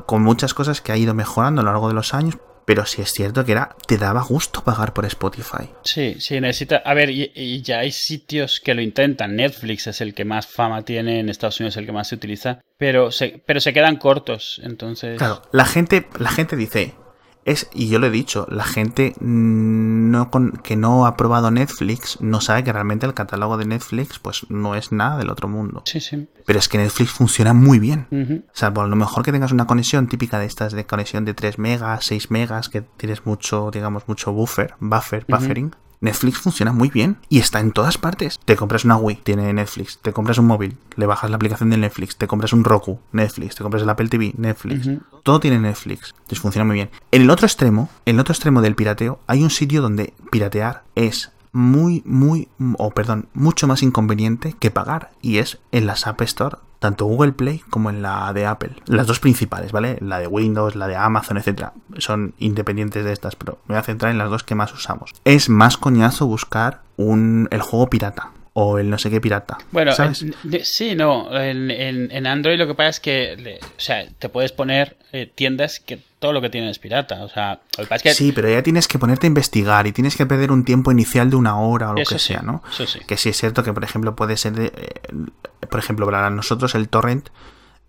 Con 0.06 0.22
muchas 0.22 0.54
cosas 0.54 0.82
que 0.82 0.92
ha 0.92 0.98
ido 0.98 1.14
mejorando 1.14 1.62
a 1.62 1.66
lo 1.66 1.72
largo 1.72 1.90
de 1.90 1.94
los 1.94 2.14
años, 2.14 2.38
pero 2.66 2.86
sí 2.86 3.02
es 3.02 3.12
cierto 3.12 3.46
que 3.46 3.54
era 3.54 3.76
te 3.88 3.98
daba 3.98 4.22
gusto 4.22 4.64
pagar 4.64 4.94
por 4.94 5.06
Spotify. 5.06 5.70
Sí, 5.84 6.18
sí, 6.20 6.40
necesita... 6.40 6.78
A 6.78 6.94
ver, 6.94 7.10
y, 7.10 7.32
y, 7.36 7.62
ya 7.62 7.80
hay 7.80 7.92
sitios 7.92 8.60
que 8.60 8.74
lo 8.74 8.82
intentan. 8.82 9.36
Netflix 9.36 9.88
es 9.88 10.02
el 10.02 10.14
que 10.14 10.26
más 10.26 10.48
fama 10.48 10.84
tiene, 10.84 11.20
en 11.20 11.30
Estados 11.30 11.60
Unidos 11.60 11.76
es 11.76 11.78
el 11.80 11.86
que 11.86 11.92
más 11.92 12.08
se 12.08 12.16
utiliza, 12.16 12.62
pero 12.78 13.12
se, 13.12 13.42
pero 13.46 13.60
se 13.60 13.74
quedan 13.74 13.98
cortos, 13.98 14.62
entonces... 14.64 15.18
Claro, 15.18 15.42
la 15.52 15.66
gente, 15.66 16.08
la 16.20 16.32
gente 16.32 16.56
dice... 16.56 16.96
Es, 17.44 17.70
y 17.74 17.90
yo 17.90 17.98
lo 17.98 18.08
he 18.08 18.12
dicho, 18.12 18.46
la 18.50 18.64
gente 18.64 19.16
no 19.20 20.30
con, 20.30 20.52
que 20.64 20.76
no 20.76 21.06
ha 21.08 21.18
probado 21.18 21.50
Netflix 21.50 22.20
no 22.22 22.40
sabe 22.40 22.64
que 22.64 22.72
realmente 22.72 23.06
el 23.08 23.16
catálogo 23.16 23.58
de 23.58 23.66
Netflix 23.66 24.20
pues 24.20 24.46
no 24.50 24.76
es 24.76 24.92
nada 24.92 25.18
del 25.18 25.30
otro 25.30 25.48
mundo. 25.48 25.82
Sí, 25.86 26.00
sí. 26.00 26.28
Pero 26.46 26.60
es 26.60 26.70
que 26.70 26.78
Netflix 26.78 27.12
funciona 27.12 27.54
muy 27.54 27.80
bien. 27.80 28.08
Uh 28.12 28.16
-huh. 28.16 28.44
O 28.46 28.56
sea, 28.56 28.74
por 28.74 28.88
lo 28.88 28.96
mejor 28.96 29.24
que 29.24 29.32
tengas 29.32 29.52
una 29.52 29.66
conexión 29.66 30.08
típica 30.08 30.38
de 30.38 30.46
estas 30.46 30.74
de 30.74 30.86
conexión 30.86 31.26
de 31.26 31.34
3 31.34 31.58
megas, 31.58 32.06
6 32.06 32.30
megas, 32.30 32.70
que 32.70 32.82
tienes 32.82 33.26
mucho, 33.26 33.72
digamos, 33.72 34.08
mucho 34.08 34.32
buffer, 34.34 34.76
buffer, 34.80 35.26
buffering. 35.28 35.68
Uh 35.68 35.70
-huh. 35.70 35.91
Netflix 36.02 36.40
funciona 36.40 36.74
muy 36.74 36.90
bien 36.90 37.18
y 37.30 37.38
está 37.38 37.60
en 37.60 37.72
todas 37.72 38.00
partes. 38.00 38.40
Te 38.44 38.56
compras 38.56 38.84
una 38.86 38.98
Wii, 38.98 39.18
tiene 39.24 39.54
Netflix. 39.54 40.00
Te 40.00 40.12
compras 40.12 40.40
un 40.40 40.48
móvil, 40.48 40.78
le 40.96 41.06
bajas 41.06 41.30
la 41.30 41.36
aplicación 41.36 41.70
de 41.70 41.78
Netflix. 41.78 42.18
Te 42.18 42.28
compras 42.28 42.54
un 42.54 42.64
Roku, 42.64 43.00
Netflix. 43.12 43.56
Te 43.56 43.64
compras 43.64 43.84
el 43.84 43.90
Apple 43.90 44.10
TV, 44.10 44.34
Netflix. 44.36 44.90
Todo 45.24 45.40
tiene 45.40 45.60
Netflix. 45.60 46.14
Entonces 46.18 46.40
funciona 46.40 46.66
muy 46.66 46.74
bien. 46.74 46.90
En 47.12 47.22
el 47.22 47.30
otro 47.30 47.46
extremo, 47.46 47.90
en 48.06 48.16
el 48.16 48.20
otro 48.20 48.34
extremo 48.34 48.62
del 48.62 48.76
pirateo, 48.76 49.20
hay 49.28 49.44
un 49.44 49.52
sitio 49.52 49.82
donde 49.82 50.14
piratear 50.32 50.84
es 50.96 51.32
muy, 51.52 52.02
muy, 52.06 52.48
o 52.78 52.92
perdón, 52.92 53.28
mucho 53.34 53.68
más 53.68 53.84
inconveniente 53.84 54.56
que 54.60 54.72
pagar. 54.72 55.12
Y 55.22 55.38
es 55.38 55.60
en 55.72 55.86
las 55.86 56.08
App 56.08 56.22
Store, 56.22 56.58
tanto 56.80 57.06
Google 57.06 57.34
Play 57.34 57.60
como 57.70 57.90
en 57.90 58.02
la 58.02 58.32
de 58.34 58.46
Apple. 58.46 58.72
Las 58.88 59.08
dos 59.08 59.20
principales, 59.20 59.72
¿vale? 59.72 59.98
La 60.02 60.20
de 60.20 60.28
Windows, 60.28 60.76
la 60.76 60.88
de 60.88 60.96
Amazon, 60.96 61.38
etcétera. 61.38 61.74
Son 61.98 62.34
independientes 62.40 63.06
de 63.06 63.14
estas, 63.14 63.36
pero 63.36 63.60
me 63.68 63.76
voy 63.76 63.80
a 63.80 63.84
centrar 63.84 64.12
en 64.12 64.18
las 64.18 64.30
dos 64.30 64.44
que 64.44 64.56
más 64.56 64.74
usamos. 64.74 65.14
Es 65.26 65.50
más 65.50 65.78
coñazo 65.78 66.26
buscar 66.26 66.82
un, 66.98 67.48
el 67.52 67.62
juego 67.62 67.90
pirata 67.90 68.32
o 68.54 68.80
el 68.80 68.90
no 68.90 68.98
sé 68.98 69.10
qué 69.10 69.22
pirata. 69.22 69.58
Bueno, 69.72 69.94
¿sabes? 69.94 70.26
sí, 70.64 70.96
no. 70.96 71.34
En, 71.38 71.72
en, 71.72 72.28
Android 72.28 72.58
lo 72.58 72.68
que 72.68 72.76
pasa 72.76 72.90
es 72.90 73.00
que, 73.00 73.60
o 73.62 73.80
sea, 73.80 74.08
te 74.20 74.30
puedes 74.30 74.52
poner 74.52 74.98
eh, 75.12 75.32
tiendas 75.34 75.80
que 75.80 76.00
todo 76.22 76.32
lo 76.34 76.40
que 76.42 76.50
tienen 76.50 76.70
es 76.70 76.80
pirata. 76.80 77.24
O 77.24 77.28
sea, 77.30 77.60
lo 77.78 77.84
que 77.84 77.90
pasa 77.90 77.96
es 77.96 78.04
que... 78.04 78.14
Sí, 78.14 78.32
pero 78.32 78.48
ya 78.50 78.62
tienes 78.64 78.88
que 78.88 78.98
ponerte 79.00 79.26
a 79.26 79.30
investigar 79.30 79.88
y 79.88 79.92
tienes 79.92 80.16
que 80.16 80.26
perder 80.26 80.52
un 80.52 80.64
tiempo 80.64 80.92
inicial 80.92 81.30
de 81.30 81.36
una 81.36 81.58
hora 81.60 81.90
o 81.90 81.94
lo 81.96 82.02
Eso 82.02 82.16
que 82.16 82.20
sí, 82.20 82.28
sea, 82.34 82.42
¿no? 82.44 82.62
eso 82.72 82.86
sí. 82.88 83.00
Que 83.06 83.18
sí 83.18 83.30
es 83.30 83.38
cierto 83.38 83.64
que, 83.64 83.74
por 83.74 83.84
ejemplo, 83.84 84.16
puede 84.16 84.38
ser, 84.38 84.54
de- 84.54 84.72
eh, 84.74 85.68
por 85.70 85.80
ejemplo, 85.80 86.06
para 86.06 86.30
nosotros 86.30 86.76
el 86.76 86.88
torrent 86.90 87.30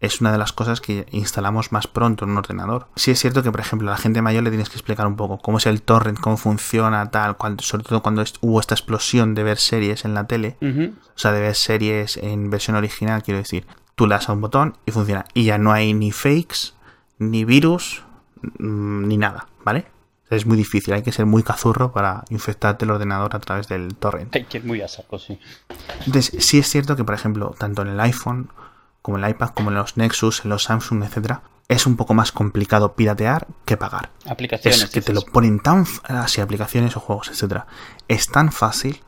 es 0.01 0.21
una 0.21 0.33
de 0.33 0.39
las 0.39 0.53
cosas 0.53 0.81
que 0.81 1.07
instalamos 1.13 1.71
más 1.71 1.87
pronto 1.87 2.25
en 2.25 2.33
un 2.33 2.39
ordenador. 2.39 2.89
Sí 2.97 3.13
es 3.13 3.21
cierto 3.21 3.43
que, 3.45 3.53
por 3.53 3.61
ejemplo, 3.61 3.89
a 3.89 3.93
la 3.93 3.99
gente 3.99 4.21
mayor 4.23 4.43
le 4.43 4.51
tienes 4.51 4.69
que 4.69 4.75
explicar 4.77 5.07
un 5.07 5.15
poco 5.15 5.39
cómo 5.39 5.59
es 5.59 5.67
el 5.67 5.81
torrent, 5.83 6.19
cómo 6.19 6.37
funciona, 6.37 7.11
tal, 7.11 7.37
cuando- 7.37 7.63
sobre 7.63 7.85
todo 7.85 8.03
cuando 8.03 8.25
hubo 8.41 8.59
esta 8.59 8.75
explosión 8.75 9.35
de 9.35 9.43
ver 9.45 9.59
series 9.59 10.05
en 10.05 10.15
la 10.15 10.27
tele, 10.27 10.57
o 10.61 11.19
sea, 11.19 11.31
de 11.33 11.41
ver 11.41 11.55
series 11.55 12.17
en 12.17 12.51
versión 12.51 12.77
original, 12.77 13.23
quiero 13.23 13.39
decir. 13.39 13.67
Tú 13.95 14.07
le 14.07 14.15
das 14.15 14.29
a 14.29 14.33
un 14.33 14.41
botón 14.41 14.77
y 14.87 14.91
funciona. 14.91 15.27
Y 15.35 15.45
ya 15.45 15.59
no 15.59 15.71
hay 15.73 15.93
ni 15.95 16.11
fakes, 16.13 16.73
ni 17.19 17.45
virus, 17.45 18.03
mm, 18.59 19.09
ni 19.09 19.17
nada, 19.17 19.47
¿vale? 19.65 19.87
Es 20.31 20.47
muy 20.47 20.57
difícil, 20.57 20.95
hay 20.95 21.03
que 21.03 21.13
ser 21.13 21.27
muy 21.27 21.43
cazurro 21.43 21.93
para 21.93 22.25
infectarte 22.31 22.87
el 22.87 22.91
ordenador 22.91 23.37
a 23.37 23.41
través 23.41 23.69
del 23.69 23.95
torrent. 23.95 24.35
Hay 24.35 24.45
que 24.45 24.59
ir 24.59 24.65
muy 24.65 24.81
a 24.81 24.89
saco, 24.89 25.19
sí. 25.19 25.39
Entonces, 26.07 26.43
sí 26.43 26.59
es 26.59 26.69
cierto 26.71 26.97
que, 26.97 27.05
por 27.05 27.15
ejemplo, 27.15 27.55
tanto 27.59 27.83
en 27.83 27.89
el 27.89 28.01
iPhone, 28.01 28.49
como 29.03 29.19
en 29.19 29.25
el 29.25 29.31
iPad, 29.31 29.51
como 29.51 29.71
en 29.71 29.77
los 29.77 29.99
Nexus, 29.99 30.45
en 30.45 30.51
los 30.51 30.63
Samsung, 30.63 31.05
etcétera, 31.05 31.43
es 31.69 31.87
un 31.87 31.97
poco 31.97 32.15
más 32.15 32.33
complicado 32.33 32.95
piratear 32.95 33.47
que 33.65 33.77
pagar. 33.77 34.11
Aplicaciones. 34.27 34.83
Es 34.83 34.91
que 34.91 35.01
te 35.01 35.13
lo 35.13 35.23
ponen 35.23 35.61
tan 35.61 35.85
así 36.05 36.41
aplicaciones 36.41 36.97
o 36.97 37.01
juegos, 37.01 37.29
etcétera. 37.29 37.67
Es 38.09 38.29
tan 38.29 38.53
fácil. 38.53 39.03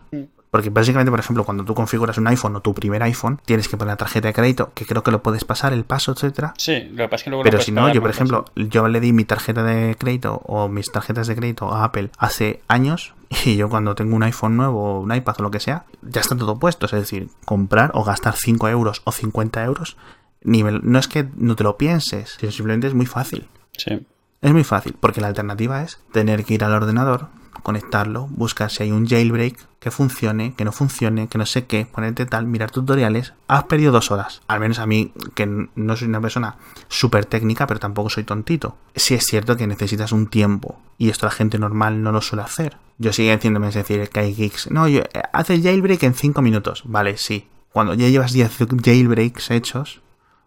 Porque 0.54 0.70
básicamente, 0.70 1.10
por 1.10 1.18
ejemplo, 1.18 1.42
cuando 1.42 1.64
tú 1.64 1.74
configuras 1.74 2.16
un 2.16 2.28
iPhone 2.28 2.54
o 2.54 2.60
tu 2.60 2.74
primer 2.74 3.02
iPhone, 3.02 3.40
tienes 3.44 3.66
que 3.66 3.76
poner 3.76 3.94
la 3.94 3.96
tarjeta 3.96 4.28
de 4.28 4.34
crédito, 4.34 4.70
que 4.72 4.86
creo 4.86 5.02
que 5.02 5.10
lo 5.10 5.20
puedes 5.20 5.44
pasar, 5.44 5.72
el 5.72 5.82
paso, 5.82 6.12
etcétera. 6.12 6.54
Sí, 6.56 6.90
lo 6.92 6.96
que 6.98 7.08
pasa 7.08 7.16
es 7.16 7.22
que 7.24 7.30
luego 7.30 7.42
Pero 7.42 7.60
si 7.60 7.72
no, 7.72 7.92
yo 7.92 8.00
por 8.00 8.10
ejemplo, 8.10 8.44
yo 8.54 8.86
le 8.86 9.00
di 9.00 9.12
mi 9.12 9.24
tarjeta 9.24 9.64
de 9.64 9.96
crédito 9.96 10.34
o 10.44 10.68
mis 10.68 10.92
tarjetas 10.92 11.26
de 11.26 11.34
crédito 11.34 11.72
a 11.74 11.82
Apple 11.82 12.10
hace 12.18 12.60
años 12.68 13.14
y 13.44 13.56
yo 13.56 13.68
cuando 13.68 13.96
tengo 13.96 14.14
un 14.14 14.22
iPhone 14.22 14.56
nuevo 14.56 14.98
o 14.98 15.00
un 15.00 15.12
iPad 15.12 15.34
o 15.40 15.42
lo 15.42 15.50
que 15.50 15.58
sea, 15.58 15.86
ya 16.02 16.20
está 16.20 16.36
todo 16.36 16.56
puesto. 16.56 16.86
Es 16.86 16.92
decir, 16.92 17.30
comprar 17.44 17.90
o 17.94 18.04
gastar 18.04 18.36
5 18.36 18.68
euros 18.68 19.02
o 19.04 19.10
50 19.10 19.64
euros, 19.64 19.96
ni 20.44 20.62
me- 20.62 20.78
no 20.80 21.00
es 21.00 21.08
que 21.08 21.26
no 21.34 21.56
te 21.56 21.64
lo 21.64 21.76
pienses, 21.76 22.36
sino 22.38 22.52
simplemente 22.52 22.86
es 22.86 22.94
muy 22.94 23.06
fácil. 23.06 23.48
Sí. 23.76 24.06
Es 24.44 24.52
muy 24.52 24.62
fácil, 24.62 24.94
porque 25.00 25.22
la 25.22 25.28
alternativa 25.28 25.82
es 25.82 26.00
tener 26.12 26.44
que 26.44 26.52
ir 26.52 26.64
al 26.64 26.74
ordenador, 26.74 27.28
conectarlo, 27.62 28.28
buscar 28.30 28.70
si 28.70 28.82
hay 28.82 28.92
un 28.92 29.08
jailbreak 29.08 29.56
que 29.80 29.90
funcione, 29.90 30.52
que 30.52 30.66
no 30.66 30.72
funcione, 30.72 31.28
que 31.28 31.38
no 31.38 31.46
sé 31.46 31.64
qué, 31.64 31.86
ponerte 31.86 32.26
tal, 32.26 32.44
mirar 32.44 32.70
tutoriales. 32.70 33.32
Has 33.48 33.64
perdido 33.64 33.90
dos 33.90 34.10
horas. 34.10 34.42
Al 34.46 34.60
menos 34.60 34.80
a 34.80 34.86
mí, 34.86 35.14
que 35.34 35.46
no 35.46 35.96
soy 35.96 36.08
una 36.08 36.20
persona 36.20 36.58
súper 36.88 37.24
técnica, 37.24 37.66
pero 37.66 37.80
tampoco 37.80 38.10
soy 38.10 38.24
tontito. 38.24 38.76
Sí 38.94 39.14
es 39.14 39.24
cierto 39.24 39.56
que 39.56 39.66
necesitas 39.66 40.12
un 40.12 40.26
tiempo, 40.26 40.78
y 40.98 41.08
esto 41.08 41.24
la 41.24 41.32
gente 41.32 41.58
normal 41.58 42.02
no 42.02 42.12
lo 42.12 42.20
suele 42.20 42.42
hacer. 42.42 42.76
Yo 42.98 43.14
sigo 43.14 43.32
diciéndome, 43.32 43.68
es 43.68 43.74
decir, 43.74 44.06
que 44.10 44.20
hay 44.20 44.34
geeks. 44.34 44.70
No, 44.70 44.86
yo, 44.88 45.00
eh, 45.00 45.22
haz 45.32 45.48
el 45.48 45.62
jailbreak 45.62 46.02
en 46.02 46.12
5 46.12 46.42
minutos. 46.42 46.82
Vale, 46.84 47.16
sí. 47.16 47.48
Cuando 47.72 47.94
ya 47.94 48.10
llevas 48.10 48.34
10 48.34 48.58
jailbreaks 48.84 49.50
hechos, 49.52 50.02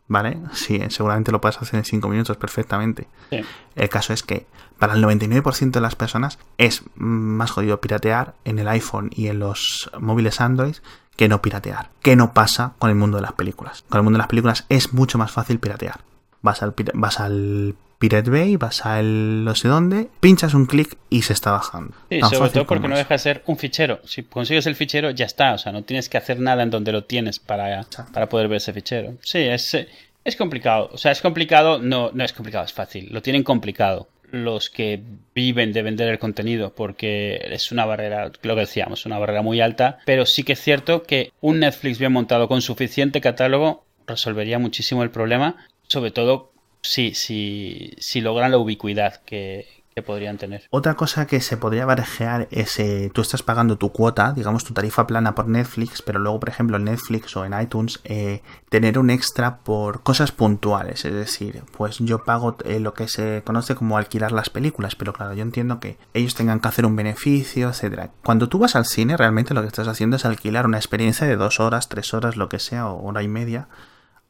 ¿vale? 0.08 0.38
Sí, 0.54 0.82
seguramente 0.90 1.32
lo 1.32 1.42
puedes 1.42 1.58
hacer 1.58 1.80
en 1.80 1.86
5 1.86 2.08
minutos 2.10 2.38
perfectamente. 2.38 3.08
sí. 3.30 3.42
El 3.76 3.90
caso 3.90 4.14
es 4.14 4.24
que 4.24 4.48
para 4.80 4.94
el 4.94 5.04
99% 5.04 5.72
de 5.72 5.82
las 5.82 5.96
personas 5.96 6.40
es 6.58 6.84
más 6.96 7.52
jodido 7.52 7.82
piratear 7.82 8.36
en 8.46 8.60
el 8.60 8.68
iPhone 8.68 9.10
y 9.14 9.28
en 9.28 9.40
los 9.40 9.92
móviles 10.00 10.42
Android 10.42 10.76
que 11.16 11.28
no 11.28 11.42
piratear. 11.42 11.90
¿Qué 12.02 12.16
no 12.16 12.34
pasa 12.34 12.74
con 12.80 12.90
el 12.90 12.96
mundo 12.96 13.18
de 13.18 13.24
las 13.24 13.34
películas? 13.34 13.84
Con 13.90 14.00
el 14.00 14.04
mundo 14.04 14.18
de 14.18 14.22
las 14.22 14.28
películas 14.28 14.66
es 14.70 14.94
mucho 14.94 15.18
más 15.18 15.32
fácil 15.32 15.60
piratear. 15.60 16.02
Vas 16.42 16.62
al, 16.62 16.74
vas 16.94 17.20
al 17.20 17.76
Pirate 18.00 18.30
Bay, 18.30 18.58
vas 18.58 18.86
al 18.86 19.44
no 19.44 19.56
sé 19.56 19.68
dónde, 19.68 20.10
pinchas 20.20 20.54
un 20.54 20.68
clic 20.68 20.98
y 21.10 21.24
se 21.24 21.34
está 21.34 21.51
bajando. 21.51 21.96
Sí, 22.10 22.20
Tan 22.20 22.30
sobre 22.30 22.51
todo 22.51 22.68
porque 22.68 22.88
no 22.88 22.98
deja 22.98 23.16
de 23.16 23.20
ser 23.20 23.44
un 23.48 23.58
fichero. 23.58 24.00
Si 24.06 24.24
consigues 24.24 24.68
el 24.68 24.75
fichero, 24.75 25.10
ya 25.12 25.25
está. 25.25 25.54
O 25.54 25.58
sea, 25.58 25.72
no 25.72 25.84
tienes 25.84 26.08
que 26.10 26.18
hacer 26.18 26.39
nada 26.39 26.63
en 26.63 26.70
donde 26.70 26.92
lo 26.92 27.06
tienes 27.06 27.39
para, 27.39 27.82
Exacto. 27.82 28.13
para 28.13 28.30
poder 28.30 28.48
ver 28.48 28.58
ese 28.58 28.74
fichero. 28.74 29.16
Sí, 29.22 29.39
es, 29.39 29.75
es 30.24 30.36
complicado. 30.36 30.89
O 30.94 30.98
sea, 30.98 31.12
es 31.12 31.22
complicado. 31.22 31.80
No, 31.80 32.12
no 32.13 32.24
es 32.24 32.34
complicado, 32.34 32.66
es 32.66 32.74
fácil. 32.74 33.10
Lo 33.12 33.22
tienen 33.22 33.44
complicado 33.44 34.10
los 34.32 34.70
que 34.70 35.01
viven 35.34 35.74
de 35.74 35.82
vender 35.82 36.10
el 36.10 36.20
contenido 36.20 36.74
porque 36.75 37.39
es 37.50 37.72
una 37.72 37.86
barrera, 37.86 38.32
lo 38.42 38.56
que 38.56 38.62
decíamos, 38.62 39.06
una 39.06 39.20
barrera 39.20 39.42
muy 39.42 39.62
alta. 39.62 40.00
Pero 40.06 40.25
sí 40.25 40.44
que 40.44 40.54
es 40.54 40.62
cierto 40.62 41.04
que 41.04 41.32
un 41.42 41.60
Netflix 41.60 41.98
bien 41.98 42.12
montado 42.12 42.48
con 42.48 42.62
suficiente 42.62 43.22
catálogo 43.22 43.86
resolvería 44.06 44.60
muchísimo 44.60 45.04
el 45.04 45.12
problema. 45.12 45.56
Sobre 45.88 46.12
todo 46.12 46.51
si, 46.88 47.13
si, 47.13 47.94
si 48.00 48.22
logran 48.22 48.51
la 48.51 48.58
ubicuidad 48.58 49.22
que, 49.25 49.67
que 49.94 50.01
podrían 50.01 50.38
tener. 50.38 50.63
Otra 50.70 50.94
cosa 50.96 51.27
que 51.27 51.41
se 51.41 51.58
podría 51.58 51.86
barajear 51.86 52.48
es, 52.51 52.79
eh, 52.79 53.12
tú 53.13 53.22
estás 53.22 53.44
pagando 53.44 53.77
tu 53.77 53.91
cuota, 53.91 54.32
digamos 54.32 54.63
tu 54.63 54.74
tarifa 54.74 55.06
plana 55.06 55.36
por 55.36 55.48
Netflix, 55.48 56.01
pero 56.01 56.20
luego, 56.20 56.39
por 56.39 56.50
ejemplo, 56.50 56.77
en 56.77 56.86
Netflix 56.86 57.36
o 57.36 57.44
en 57.44 57.60
iTunes, 57.60 58.00
eh, 58.06 58.41
tener 58.70 59.00
un 59.00 59.10
extra 59.10 59.58
por 59.58 60.03
cosas 60.03 60.32
puntuales. 60.32 61.03
Es 61.03 61.13
decir, 61.13 61.63
pues 61.75 61.98
yo 61.98 62.24
pago 62.24 62.58
eh, 62.63 62.79
lo 62.79 62.94
que 62.94 63.08
se 63.08 63.41
conoce 63.44 63.75
como 63.75 63.98
alquilar 63.98 64.32
las 64.32 64.50
películas, 64.50 64.96
pero 64.96 65.13
claro, 65.13 65.34
yo 65.34 65.41
entiendo 65.41 65.79
que 65.79 65.98
ellos 66.13 66.36
tengan 66.36 66.60
que 66.60 66.70
hacer 66.70 66.86
un 66.86 66.96
beneficio, 66.96 67.70
etcétera. 67.70 68.12
Cuando 68.24 68.48
tú 68.48 68.60
vas 68.60 68.75
al 68.75 68.86
cine, 68.86 69.17
realmente 69.17 69.53
lo 69.53 69.62
que 69.62 69.67
estás 69.67 69.88
haciendo 69.88 70.15
es 70.15 70.25
alquilar 70.25 70.65
una 70.65 70.77
experiencia 70.77 71.27
de 71.27 71.36
dos 71.36 71.60
horas, 71.60 71.89
tres 71.89 72.13
horas, 72.13 72.38
lo 72.38 72.48
que 72.50 72.60
sea, 72.60 72.88
o 72.88 73.03
hora 73.03 73.24
y 73.24 73.27
media. 73.27 73.67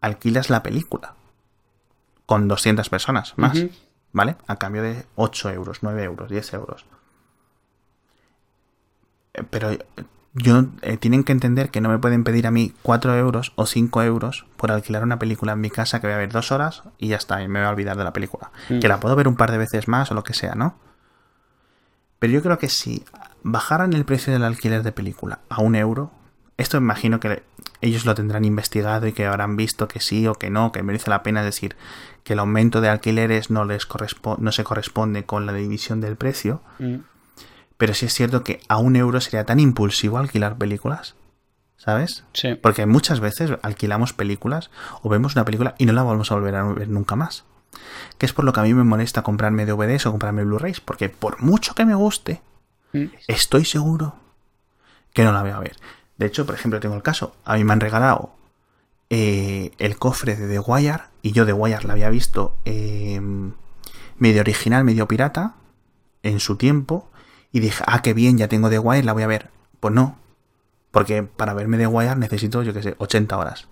Alquilas 0.02 0.50
la 0.50 0.64
película 0.64 1.16
con 2.28 2.48
200 2.48 2.88
personas 2.90 3.34
más. 3.38 3.58
¿vale? 4.12 4.36
A 4.48 4.58
cambio 4.58 4.84
de 4.84 5.06
8 5.16 5.52
euros, 5.52 5.80
9 5.82 6.04
euros, 6.04 6.30
10 6.30 6.54
euros. 6.54 6.86
Eh, 9.34 9.44
Pero 9.50 9.72
eh, 9.72 9.80
yo 10.34 10.66
eh, 10.82 10.98
tienen 10.98 11.24
que 11.24 11.32
entender 11.32 11.70
que 11.70 11.82
no 11.82 11.90
me 11.90 11.98
pueden 11.98 12.24
pedir 12.24 12.48
a 12.48 12.52
mí 12.52 12.74
4 12.84 13.16
euros 13.16 13.54
o 13.56 13.66
5 13.66 14.04
euros 14.04 14.46
por 14.58 14.72
alquilar 14.72 15.04
una 15.04 15.20
película 15.20 15.54
en 15.54 15.62
mi 15.62 15.70
casa 15.70 16.00
que 16.00 16.08
voy 16.08 16.14
a 16.14 16.18
ver 16.18 16.32
dos 16.32 16.52
horas 16.52 16.84
y 16.98 17.08
ya 17.10 17.16
está, 17.16 17.42
y 17.42 17.48
me 17.48 17.60
voy 17.60 17.68
a 17.68 17.72
olvidar 17.72 17.98
de 17.98 18.04
la 18.04 18.14
película. 18.14 18.52
Mm. 18.70 18.80
Que 18.80 18.88
la 18.88 19.00
puedo 19.00 19.16
ver 19.16 19.28
un 19.28 19.36
par 19.36 19.52
de 19.52 19.58
veces 19.58 19.88
más 19.88 20.12
o 20.12 20.14
lo 20.14 20.24
que 20.24 20.34
sea, 20.34 20.56
¿no? 20.56 20.78
Pero 22.20 22.34
yo 22.34 22.42
creo 22.42 22.58
que 22.58 22.70
si 22.70 23.06
bajaran 23.44 23.94
el 23.94 24.04
precio 24.04 24.34
del 24.34 24.44
alquiler 24.44 24.84
de 24.84 24.92
película 24.92 25.40
a 25.50 25.62
un 25.62 25.76
euro, 25.76 26.12
esto 26.58 26.78
imagino 26.78 27.20
que 27.20 27.44
ellos 27.82 28.06
lo 28.06 28.16
tendrán 28.16 28.46
investigado 28.46 29.08
y 29.08 29.14
que 29.14 29.26
habrán 29.26 29.56
visto 29.56 29.88
que 29.88 30.00
sí 30.00 30.28
o 30.28 30.36
que 30.36 30.50
no, 30.50 30.72
que 30.72 30.84
merece 30.84 31.10
la 31.10 31.24
pena 31.24 31.42
es 31.42 31.46
decir 31.46 31.76
que 32.24 32.34
el 32.34 32.40
aumento 32.40 32.82
de 32.82 32.90
alquileres 32.90 33.50
no 33.50 33.64
les 33.66 33.88
no 34.40 34.52
se 34.52 34.64
corresponde 34.64 35.26
con 35.26 35.46
la 35.46 35.54
división 35.54 36.02
del 36.02 36.16
precio, 36.18 36.62
Mm. 36.80 36.98
pero 37.78 37.94
sí 37.94 38.06
es 38.08 38.14
cierto 38.14 38.44
que 38.44 38.60
a 38.68 38.78
un 38.78 38.96
euro 38.96 39.22
sería 39.22 39.46
tan 39.46 39.60
impulsivo 39.60 40.18
alquilar 40.18 40.58
películas, 40.58 41.16
¿sabes? 41.78 42.26
Sí. 42.34 42.56
Porque 42.56 42.86
muchas 42.86 43.20
veces 43.20 43.52
alquilamos 43.62 44.14
películas 44.14 44.72
o 45.04 45.10
vemos 45.10 45.36
una 45.36 45.46
película 45.46 45.76
y 45.78 45.86
no 45.86 45.94
la 45.94 46.02
volvemos 46.04 46.32
a 46.32 46.36
volver 46.36 46.56
a 46.56 46.64
ver 46.64 46.90
nunca 46.90 47.16
más. 47.16 47.46
Que 48.18 48.26
es 48.26 48.34
por 48.34 48.44
lo 48.46 48.54
que 48.54 48.60
a 48.62 48.64
mí 48.64 48.74
me 48.74 48.84
molesta 48.84 49.22
comprarme 49.22 49.66
DVDs 49.68 50.06
o 50.08 50.12
comprarme 50.12 50.44
Blu-rays, 50.44 50.82
porque 50.82 51.10
por 51.10 51.42
mucho 51.42 51.76
que 51.76 51.86
me 51.86 51.94
guste, 51.96 52.42
Mm. 52.94 53.06
estoy 53.28 53.66
seguro 53.66 54.16
que 55.14 55.24
no 55.24 55.32
la 55.34 55.42
voy 55.42 55.52
a 55.52 55.60
ver. 55.60 55.76
De 56.18 56.26
hecho, 56.26 56.46
por 56.46 56.56
ejemplo, 56.56 56.80
tengo 56.80 56.96
el 56.96 57.04
caso. 57.04 57.36
A 57.46 57.56
mí 57.56 57.64
me 57.64 57.74
han 57.74 57.80
regalado 57.80 58.32
eh, 59.10 59.72
el 59.78 59.98
cofre 59.98 60.36
de 60.36 60.48
The 60.48 60.60
Wire 60.60 61.04
y 61.22 61.32
yo 61.32 61.46
The 61.46 61.54
Wire 61.54 61.84
la 61.84 61.94
había 61.94 62.10
visto 62.10 62.56
eh, 62.66 63.22
medio 64.18 64.42
original, 64.42 64.84
medio 64.84 65.08
pirata 65.08 65.56
en 66.24 66.40
su 66.40 66.58
tiempo 66.58 67.10
y 67.52 67.60
dije, 67.60 67.84
ah, 67.88 68.02
qué 68.02 68.14
bien, 68.14 68.38
ya 68.38 68.48
tengo 68.48 68.70
The 68.70 68.80
Wire, 68.80 69.04
la 69.04 69.14
voy 69.14 69.24
a 69.24 69.28
ver. 69.28 69.50
Pues 69.80 69.94
no, 69.94 70.18
porque 70.92 71.24
para 71.24 71.54
verme 71.54 71.78
The 71.78 71.88
Wire 71.88 72.16
necesito, 72.16 72.64
yo 72.64 72.74
qué 72.74 72.84
sé, 72.84 72.96
80 72.98 73.38
horas. 73.38 73.68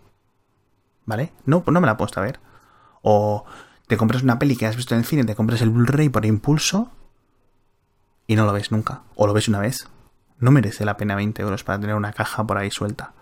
¿Vale? 1.06 1.34
No, 1.46 1.64
pues 1.64 1.74
no 1.74 1.82
me 1.82 1.88
la 1.88 1.94
he 1.94 1.98
puesto 1.98 2.20
a 2.20 2.24
ver. 2.24 2.40
O 3.02 3.46
te 3.88 3.98
compras 3.98 4.24
una 4.24 4.40
peli 4.40 4.56
que 4.56 4.66
has 4.66 4.76
visto 4.76 4.96
en 4.96 5.00
el 5.00 5.06
cine, 5.06 5.24
te 5.24 5.36
compras 5.36 5.62
el 5.62 5.70
Blu-ray 5.70 6.10
por 6.10 6.26
impulso 6.26 6.92
y 8.28 8.36
no 8.36 8.46
lo 8.46 8.54
ves 8.54 8.72
nunca. 8.72 9.04
O 9.16 9.28
lo 9.28 9.34
ves 9.34 9.48
una 9.48 9.60
vez. 9.60 9.88
No 10.40 10.52
merece 10.52 10.86
la 10.86 10.98
pena 10.98 11.16
20 11.16 11.42
euros 11.42 11.64
para 11.64 11.80
tener 11.80 11.96
una 11.96 12.14
caja 12.14 12.46
por 12.46 12.58
ahí 12.58 12.72
suelta. 12.72 13.14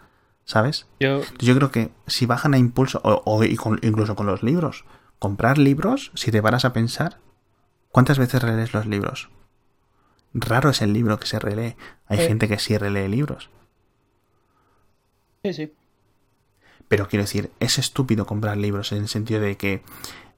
¿Sabes? 0.46 0.88
Yo, 1.00 1.22
Yo 1.40 1.56
creo 1.56 1.72
que 1.72 1.92
si 2.06 2.26
bajan 2.26 2.54
a 2.54 2.58
impulso, 2.58 3.00
o, 3.04 3.22
o 3.26 3.44
y 3.46 3.56
con- 3.56 3.80
incluso 3.82 4.16
con 4.16 4.26
los 4.26 4.44
libros, 4.44 4.84
comprar 5.20 5.58
libros, 5.58 6.12
si 6.16 6.32
te 6.32 6.42
paras 6.42 6.66
a 6.66 6.74
pensar, 6.74 7.20
¿cuántas 7.92 8.20
veces 8.20 8.42
relees 8.44 8.74
los 8.74 8.86
libros? 8.86 9.30
Raro 10.34 10.70
es 10.72 10.82
el 10.82 10.92
libro 10.92 11.18
que 11.20 11.28
se 11.28 11.40
relee. 11.40 11.78
Hay 12.08 12.20
Eh. 12.20 12.28
gente 12.28 12.48
que 12.50 12.60
sí 12.60 12.78
relee 12.78 13.08
libros. 13.08 13.50
sí, 15.44 15.54
sí. 15.54 15.74
Pero 16.88 17.08
quiero 17.08 17.24
decir, 17.24 17.52
es 17.60 17.78
estúpido 17.80 18.26
comprar 18.26 18.58
libros 18.58 18.92
en 18.92 19.00
el 19.00 19.08
sentido 19.08 19.40
de 19.42 19.56
que, 19.58 19.82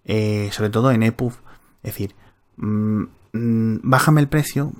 eh, 0.06 0.50
sobre 0.52 0.70
todo 0.70 0.92
en 0.92 1.04
EPUB, 1.04 1.34
es 1.84 1.94
decir, 1.94 2.16
mm, 2.58 3.04
mm, 3.34 3.80
bájame 3.84 4.22
el 4.22 4.28
precio, 4.30 4.72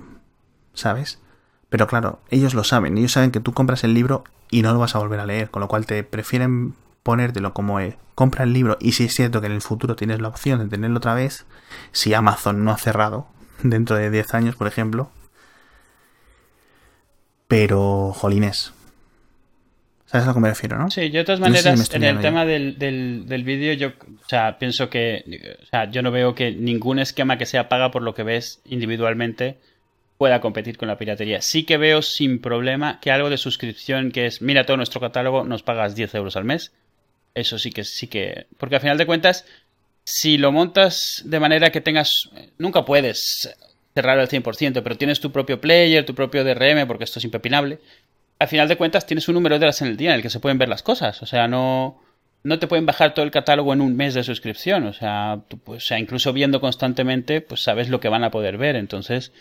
¿sabes? 0.72 1.20
Pero 1.68 1.86
claro, 1.86 2.20
ellos 2.30 2.54
lo 2.54 2.64
saben, 2.64 2.96
ellos 2.96 3.12
saben 3.12 3.32
que 3.32 3.40
tú 3.40 3.52
compras 3.52 3.84
el 3.84 3.94
libro 3.94 4.24
y 4.50 4.62
no 4.62 4.72
lo 4.72 4.78
vas 4.78 4.94
a 4.94 4.98
volver 4.98 5.20
a 5.20 5.26
leer, 5.26 5.50
con 5.50 5.60
lo 5.60 5.68
cual 5.68 5.86
te 5.86 6.04
prefieren 6.04 6.74
ponértelo 7.02 7.54
como 7.54 7.78
eh, 7.78 7.96
compra 8.16 8.42
el 8.42 8.52
libro 8.52 8.78
y 8.80 8.92
si 8.92 9.04
es 9.04 9.14
cierto 9.14 9.40
que 9.40 9.46
en 9.46 9.52
el 9.52 9.62
futuro 9.62 9.94
tienes 9.94 10.20
la 10.20 10.26
opción 10.28 10.58
de 10.58 10.68
tenerlo 10.68 10.98
otra 10.98 11.14
vez, 11.14 11.46
si 11.92 12.14
Amazon 12.14 12.64
no 12.64 12.72
ha 12.72 12.78
cerrado 12.78 13.28
dentro 13.62 13.96
de 13.96 14.10
10 14.10 14.34
años, 14.34 14.56
por 14.56 14.66
ejemplo. 14.66 15.10
Pero, 17.48 18.12
jolines. 18.12 18.72
¿Sabes 20.06 20.24
a 20.24 20.28
lo 20.28 20.34
que 20.34 20.40
me 20.40 20.48
refiero, 20.48 20.78
no? 20.78 20.90
Sí, 20.90 21.10
yo 21.10 21.18
de 21.18 21.24
todas 21.24 21.40
No 21.40 21.46
sé 21.46 21.58
si 21.58 21.68
maneras, 21.68 21.94
en 21.94 22.04
el 22.04 22.16
ya. 22.16 22.20
tema 22.20 22.44
del, 22.44 22.78
del, 22.78 23.26
del 23.26 23.44
vídeo, 23.44 23.72
yo 23.74 23.88
o 23.88 24.28
sea, 24.28 24.58
pienso 24.58 24.88
que, 24.88 25.58
o 25.62 25.66
sea, 25.66 25.90
yo 25.90 26.02
no 26.02 26.10
veo 26.12 26.34
que 26.34 26.52
ningún 26.52 26.98
esquema 27.00 27.38
que 27.38 27.46
sea 27.46 27.68
paga 27.68 27.90
por 27.90 28.02
lo 28.02 28.14
que 28.14 28.22
ves 28.22 28.60
individualmente 28.64 29.58
pueda 30.18 30.40
competir 30.40 30.76
con 30.78 30.88
la 30.88 30.98
piratería. 30.98 31.42
Sí 31.42 31.64
que 31.64 31.76
veo 31.76 32.02
sin 32.02 32.40
problema 32.40 33.00
que 33.00 33.10
algo 33.10 33.30
de 33.30 33.36
suscripción 33.36 34.10
que 34.12 34.26
es, 34.26 34.42
mira 34.42 34.64
todo 34.64 34.76
nuestro 34.76 35.00
catálogo, 35.00 35.44
nos 35.44 35.62
pagas 35.62 35.94
10 35.94 36.14
euros 36.14 36.36
al 36.36 36.44
mes. 36.44 36.72
Eso 37.34 37.58
sí 37.58 37.70
que, 37.70 37.84
sí 37.84 38.06
que, 38.06 38.46
porque 38.56 38.76
al 38.76 38.80
final 38.80 38.98
de 38.98 39.06
cuentas, 39.06 39.44
si 40.04 40.38
lo 40.38 40.52
montas 40.52 41.22
de 41.26 41.40
manera 41.40 41.70
que 41.70 41.80
tengas, 41.80 42.30
nunca 42.58 42.84
puedes 42.84 43.54
cerrar 43.94 44.18
al 44.18 44.28
100%, 44.28 44.82
pero 44.82 44.96
tienes 44.96 45.20
tu 45.20 45.32
propio 45.32 45.60
player, 45.60 46.04
tu 46.04 46.14
propio 46.14 46.44
DRM, 46.44 46.86
porque 46.86 47.04
esto 47.04 47.18
es 47.18 47.24
impepinable 47.24 47.78
al 48.38 48.48
final 48.48 48.68
de 48.68 48.76
cuentas 48.76 49.06
tienes 49.06 49.28
un 49.28 49.34
número 49.34 49.58
de 49.58 49.64
horas 49.64 49.80
en 49.82 49.88
el 49.88 49.96
día 49.96 50.10
en 50.10 50.16
el 50.16 50.22
que 50.22 50.30
se 50.30 50.40
pueden 50.40 50.58
ver 50.58 50.68
las 50.68 50.82
cosas. 50.82 51.22
O 51.22 51.26
sea, 51.26 51.48
no, 51.48 52.00
no 52.42 52.58
te 52.58 52.66
pueden 52.66 52.86
bajar 52.86 53.14
todo 53.14 53.24
el 53.24 53.30
catálogo 53.30 53.72
en 53.72 53.80
un 53.80 53.96
mes 53.96 54.14
de 54.14 54.24
suscripción. 54.24 54.84
O 54.84 54.92
sea, 54.92 55.40
tú, 55.48 55.58
pues, 55.58 55.84
o 55.84 55.86
sea, 55.86 55.98
incluso 55.98 56.32
viendo 56.32 56.60
constantemente, 56.60 57.40
pues 57.40 57.62
sabes 57.62 57.88
lo 57.88 58.00
que 58.00 58.08
van 58.08 58.24
a 58.24 58.30
poder 58.30 58.58
ver. 58.58 58.76
Entonces, 58.76 59.32